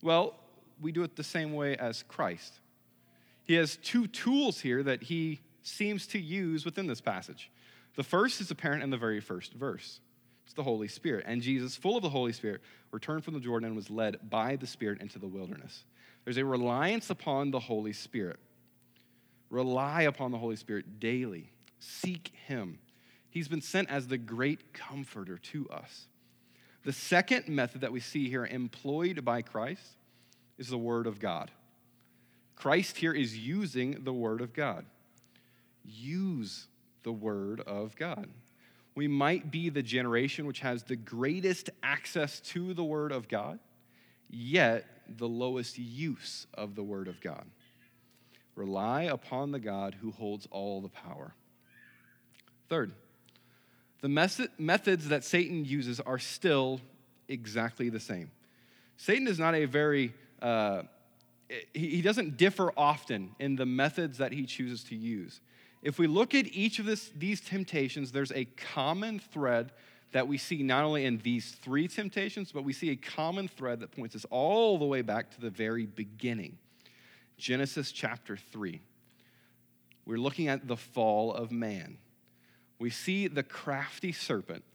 Well, 0.02 0.36
we 0.82 0.92
do 0.92 1.04
it 1.04 1.16
the 1.16 1.24
same 1.24 1.54
way 1.54 1.76
as 1.76 2.04
Christ. 2.04 2.54
He 3.44 3.56
has 3.56 3.78
two 3.78 4.08
tools 4.08 4.60
here 4.60 4.84
that 4.84 5.04
he 5.04 5.40
seems 5.62 6.08
to 6.08 6.20
use 6.20 6.66
within 6.66 6.88
this 6.88 7.02
passage. 7.02 7.52
The 7.96 8.04
first 8.04 8.40
is 8.40 8.52
apparent 8.52 8.84
in 8.84 8.90
the 8.90 8.98
very 8.98 9.20
first 9.20 9.54
verse. 9.54 10.00
It's 10.50 10.56
the 10.56 10.64
Holy 10.64 10.88
Spirit. 10.88 11.26
And 11.28 11.44
Jesus, 11.44 11.76
full 11.76 11.96
of 11.96 12.02
the 12.02 12.10
Holy 12.10 12.34
Spirit, 12.34 12.62
returned 12.90 13.24
from 13.24 13.36
the 13.36 13.40
Jordan 13.40 13.68
and 13.68 13.76
was 13.76 13.92
led 13.92 14.32
by 14.32 14.56
the 14.56 14.66
Spirit 14.66 15.00
into 15.00 15.20
the 15.20 15.28
wilderness. 15.28 15.84
There's 16.26 16.38
a 16.38 16.44
reliance 16.44 17.12
upon 17.12 17.52
the 17.52 17.60
Holy 17.60 17.94
Spirit. 17.94 18.40
Rely 19.52 20.02
upon 20.02 20.32
the 20.32 20.40
Holy 20.40 20.56
Spirit 20.56 21.00
daily. 21.00 21.52
Seek 21.78 22.32
him. 22.48 22.80
He's 23.30 23.48
been 23.48 23.62
sent 23.62 23.92
as 23.92 24.08
the 24.08 24.18
great 24.18 24.74
comforter 24.74 25.38
to 25.38 25.70
us. 25.70 26.08
The 26.84 26.94
second 26.94 27.48
method 27.48 27.82
that 27.82 27.92
we 27.92 28.00
see 28.00 28.28
here 28.28 28.48
employed 28.48 29.24
by 29.24 29.44
Christ 29.44 29.98
is 30.58 30.70
the 30.70 30.80
Word 30.80 31.06
of 31.06 31.20
God. 31.20 31.52
Christ 32.56 32.98
here 32.98 33.14
is 33.14 33.38
using 33.38 34.04
the 34.04 34.14
Word 34.14 34.42
of 34.42 34.54
God. 34.54 34.88
Use 35.86 36.66
the 37.04 37.12
Word 37.12 37.62
of 37.62 37.96
God. 37.96 38.30
We 38.96 39.08
might 39.08 39.52
be 39.52 39.70
the 39.70 39.84
generation 39.84 40.46
which 40.46 40.60
has 40.60 40.84
the 40.84 40.96
greatest 40.96 41.70
access 41.82 42.40
to 42.42 42.74
the 42.74 42.84
Word 42.84 43.12
of 43.12 43.28
God, 43.28 43.60
yet 44.30 44.86
the 45.18 45.28
lowest 45.28 45.78
use 45.78 46.48
of 46.54 46.76
the 46.76 46.84
Word 46.84 47.08
of 47.08 47.22
God. 47.22 47.46
Rely 48.56 49.04
upon 49.04 49.52
the 49.52 49.60
God 49.60 49.96
who 50.02 50.12
holds 50.12 50.48
all 50.52 50.82
the 50.82 50.90
power. 50.90 51.34
Third, 52.68 52.92
the 54.02 54.10
methods 54.58 55.10
that 55.10 55.24
Satan 55.24 55.66
uses 55.66 56.00
are 56.00 56.20
still 56.20 56.82
exactly 57.28 57.90
the 57.90 58.00
same. 58.00 58.32
Satan 58.98 59.28
is 59.28 59.40
not 59.40 59.56
a 59.56 59.66
very, 59.66 60.14
uh, 60.42 60.84
he 61.74 62.02
doesn't 62.02 62.38
differ 62.38 62.72
often 62.76 63.32
in 63.40 63.56
the 63.56 63.66
methods 63.66 64.18
that 64.18 64.34
he 64.34 64.46
chooses 64.46 64.84
to 64.86 64.96
use. 64.96 65.42
If 65.82 65.98
we 65.98 66.08
look 66.08 66.36
at 66.36 66.48
each 66.48 66.80
of 66.80 66.86
this, 66.86 67.10
these 67.16 67.42
temptations, 67.42 68.12
there's 68.12 68.32
a 68.34 68.46
common 68.46 69.20
thread 69.20 69.72
that 70.12 70.28
we 70.28 70.38
see 70.38 70.64
not 70.64 70.84
only 70.84 71.06
in 71.06 71.20
these 71.20 71.52
three 71.52 71.88
temptations, 71.88 72.52
but 72.52 72.64
we 72.64 72.74
see 72.74 72.90
a 72.90 72.96
common 72.96 73.48
thread 73.48 73.80
that 73.80 73.92
points 73.92 74.16
us 74.16 74.26
all 74.30 74.78
the 74.78 74.86
way 74.86 75.02
back 75.02 75.32
to 75.32 75.42
the 75.42 75.50
very 75.50 75.86
beginning 75.86 76.58
Genesis 77.38 77.94
chapter 77.94 78.36
3. 78.36 78.82
We're 80.06 80.18
looking 80.18 80.50
at 80.50 80.68
the 80.68 80.76
fall 80.76 81.34
of 81.34 81.52
man. 81.52 81.98
We 82.80 82.90
see 82.90 83.28
the 83.28 83.44
crafty 83.44 84.12
serpent, 84.12 84.66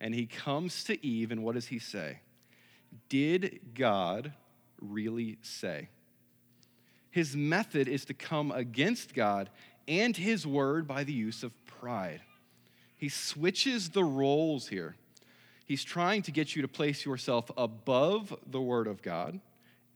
and 0.00 0.14
he 0.14 0.26
comes 0.26 0.84
to 0.84 1.04
Eve, 1.04 1.32
and 1.32 1.42
what 1.42 1.56
does 1.56 1.66
he 1.66 1.80
say? 1.80 2.20
Did 3.08 3.74
God 3.74 4.32
really 4.80 5.38
say? 5.42 5.88
His 7.10 7.36
method 7.36 7.88
is 7.88 8.04
to 8.06 8.14
come 8.14 8.52
against 8.52 9.14
God 9.14 9.50
and 9.86 10.16
his 10.16 10.46
word 10.46 10.86
by 10.86 11.04
the 11.04 11.12
use 11.12 11.42
of 11.42 11.52
pride. 11.66 12.20
He 12.96 13.08
switches 13.08 13.90
the 13.90 14.04
roles 14.04 14.68
here. 14.68 14.96
He's 15.64 15.84
trying 15.84 16.22
to 16.22 16.30
get 16.30 16.54
you 16.54 16.62
to 16.62 16.68
place 16.68 17.04
yourself 17.04 17.50
above 17.56 18.34
the 18.46 18.60
word 18.60 18.86
of 18.86 19.02
God 19.02 19.40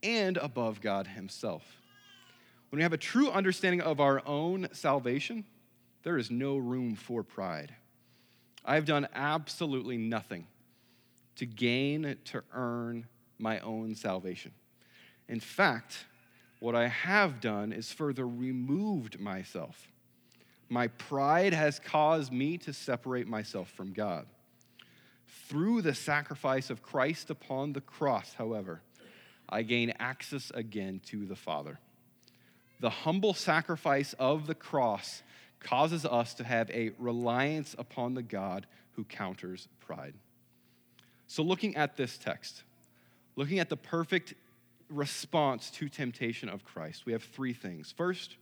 and 0.03 0.37
above 0.37 0.81
God 0.81 1.07
himself. 1.07 1.63
When 2.69 2.77
we 2.77 2.83
have 2.83 2.93
a 2.93 2.97
true 2.97 3.29
understanding 3.29 3.81
of 3.81 3.99
our 3.99 4.21
own 4.25 4.67
salvation, 4.73 5.45
there 6.03 6.17
is 6.17 6.29
no 6.29 6.57
room 6.57 6.95
for 6.95 7.23
pride. 7.23 7.73
I 8.65 8.75
have 8.75 8.85
done 8.85 9.07
absolutely 9.13 9.97
nothing 9.97 10.47
to 11.37 11.45
gain, 11.45 12.17
to 12.25 12.43
earn 12.53 13.07
my 13.39 13.59
own 13.59 13.95
salvation. 13.95 14.51
In 15.29 15.39
fact, 15.39 16.05
what 16.59 16.75
I 16.75 16.87
have 16.87 17.39
done 17.39 17.71
is 17.71 17.91
further 17.91 18.27
removed 18.27 19.19
myself. 19.19 19.91
My 20.69 20.87
pride 20.87 21.53
has 21.53 21.79
caused 21.79 22.31
me 22.31 22.57
to 22.59 22.73
separate 22.73 23.27
myself 23.27 23.69
from 23.69 23.93
God. 23.93 24.25
Through 25.47 25.81
the 25.81 25.93
sacrifice 25.93 26.69
of 26.69 26.81
Christ 26.81 27.29
upon 27.29 27.73
the 27.73 27.81
cross, 27.81 28.33
however, 28.33 28.81
I 29.47 29.61
gain 29.61 29.93
access 29.99 30.51
again 30.53 30.99
to 31.05 31.25
the 31.25 31.35
Father. 31.35 31.79
The 32.79 32.89
humble 32.89 33.33
sacrifice 33.33 34.13
of 34.19 34.45
the 34.45 34.55
cross 34.55 35.23
causes 35.59 36.05
us 36.05 36.33
to 36.35 36.43
have 36.43 36.69
a 36.69 36.91
reliance 36.99 37.75
upon 37.77 38.13
the 38.13 38.21
God 38.23 38.67
who 38.93 39.03
counters 39.03 39.67
pride. 39.79 40.13
So, 41.27 41.43
looking 41.43 41.75
at 41.75 41.97
this 41.97 42.17
text, 42.17 42.63
looking 43.35 43.59
at 43.59 43.69
the 43.69 43.77
perfect 43.77 44.33
response 44.89 45.69
to 45.71 45.89
temptation 45.89 46.49
of 46.49 46.63
Christ, 46.63 47.05
we 47.05 47.13
have 47.13 47.23
three 47.23 47.53
things. 47.53 47.93
First, 47.95 48.37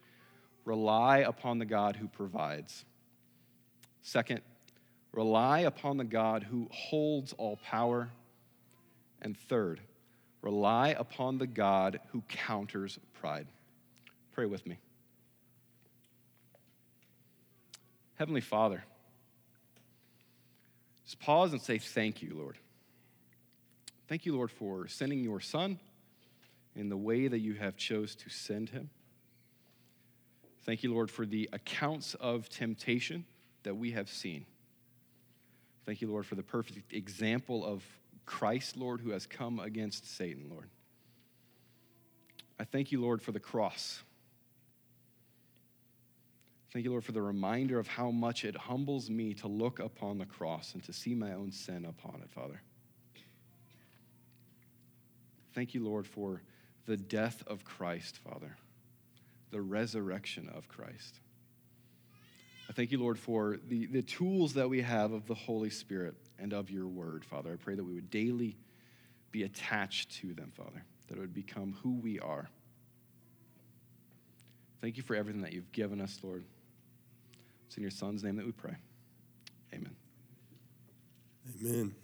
rely 0.64 1.20
upon 1.20 1.60
the 1.60 1.66
God 1.66 1.96
who 1.96 2.08
provides. 2.08 2.86
Second, 4.02 4.42
rely 5.12 5.60
upon 5.62 5.98
the 5.98 6.04
God 6.04 6.44
who 6.44 6.68
holds 6.72 7.34
all 7.34 7.58
power. 7.58 8.10
And 9.22 9.38
third, 9.38 9.80
rely 10.42 10.90
upon 10.90 11.38
the 11.38 11.48
God 11.48 12.00
who 12.12 12.22
counters 12.28 13.00
pride. 13.14 13.48
Pray 14.34 14.46
with 14.46 14.66
me. 14.68 14.78
Heavenly 18.16 18.42
Father, 18.42 18.84
just 21.06 21.20
pause 21.20 21.52
and 21.52 21.62
say, 21.62 21.78
Thank 21.80 22.22
you, 22.22 22.34
Lord. 22.36 22.58
Thank 24.08 24.26
you, 24.26 24.36
Lord, 24.36 24.52
for 24.52 24.88
sending 24.88 25.24
your 25.24 25.40
Son 25.40 25.80
in 26.76 26.90
the 26.90 26.98
way 26.98 27.28
that 27.28 27.40
you 27.40 27.54
have 27.54 27.78
chose 27.78 28.16
to 28.16 28.30
send 28.30 28.70
him. 28.70 28.90
Thank 30.64 30.84
you, 30.84 30.94
Lord, 30.94 31.12
for 31.12 31.26
the 31.26 31.50
accounts 31.54 32.16
of 32.16 32.50
temptation 32.50 33.26
that 33.64 33.76
we 33.76 33.92
have 33.92 34.10
seen. 34.10 34.46
Thank 35.86 36.02
you, 36.02 36.10
Lord, 36.10 36.26
for 36.26 36.36
the 36.36 36.44
perfect 36.44 36.94
example 36.94 37.64
of 37.64 37.84
Christ, 38.26 38.76
Lord, 38.76 39.00
who 39.02 39.12
has 39.12 39.28
come 39.28 39.60
against 39.60 40.18
Satan, 40.18 40.50
Lord. 40.50 40.70
I 42.60 42.64
thank 42.64 42.92
you, 42.92 43.00
Lord, 43.00 43.22
for 43.22 43.32
the 43.32 43.40
cross. 43.40 44.02
Thank 46.74 46.86
you, 46.86 46.92
Lord, 46.92 47.06
for 47.06 47.12
the 47.12 47.22
reminder 47.22 47.78
of 47.78 47.88
how 47.88 48.12
much 48.12 48.44
it 48.44 48.58
humbles 48.58 49.10
me 49.10 49.34
to 49.36 49.48
look 49.48 49.80
upon 49.80 50.18
the 50.18 50.26
cross 50.26 50.74
and 50.74 50.84
to 50.86 50.94
see 50.94 51.14
my 51.14 51.34
own 51.34 51.52
sin 51.52 51.86
upon 51.86 52.22
it, 52.22 52.30
Father. 52.32 52.62
Thank 55.54 55.74
you, 55.74 55.86
Lord, 55.86 56.06
for 56.06 56.42
the 56.86 56.98
death 56.98 57.44
of 57.48 57.64
Christ, 57.64 58.18
Father, 58.18 58.56
the 59.52 59.62
resurrection 59.62 60.50
of 60.56 60.68
Christ. 60.68 61.20
I 62.70 62.74
thank 62.74 62.92
you, 62.92 63.00
Lord, 63.00 63.20
for 63.20 63.58
the, 63.68 63.86
the 63.86 64.02
tools 64.02 64.54
that 64.54 64.70
we 64.70 64.82
have 64.82 65.12
of 65.12 65.28
the 65.28 65.36
Holy 65.36 65.70
Spirit 65.70 66.16
and 66.40 66.54
of 66.54 66.70
your 66.70 66.88
word, 66.88 67.24
Father. 67.24 67.54
I 67.54 67.56
pray 67.58 67.76
that 67.76 67.84
we 67.84 67.94
would 67.94 68.10
daily 68.10 68.58
be 69.32 69.44
attached 69.44 70.16
to 70.22 70.34
them, 70.34 70.52
Father, 70.56 70.84
that 71.08 71.18
it 71.18 71.22
would 71.22 71.34
become 71.34 71.78
who 71.84 71.94
we 71.96 72.20
are. 72.20 72.50
Thank 74.82 74.98
you 74.98 75.04
for 75.04 75.16
everything 75.16 75.42
that 75.42 75.54
you've 75.54 75.72
given 75.72 76.02
us, 76.02 76.20
Lord. 76.24 76.44
It's 77.68 77.78
in 77.78 77.82
your 77.82 77.92
Son's 77.92 78.24
name 78.24 78.36
that 78.38 78.46
we 78.46 78.52
pray. 78.52 78.76
Amen. 79.74 79.96
Amen. 81.62 81.96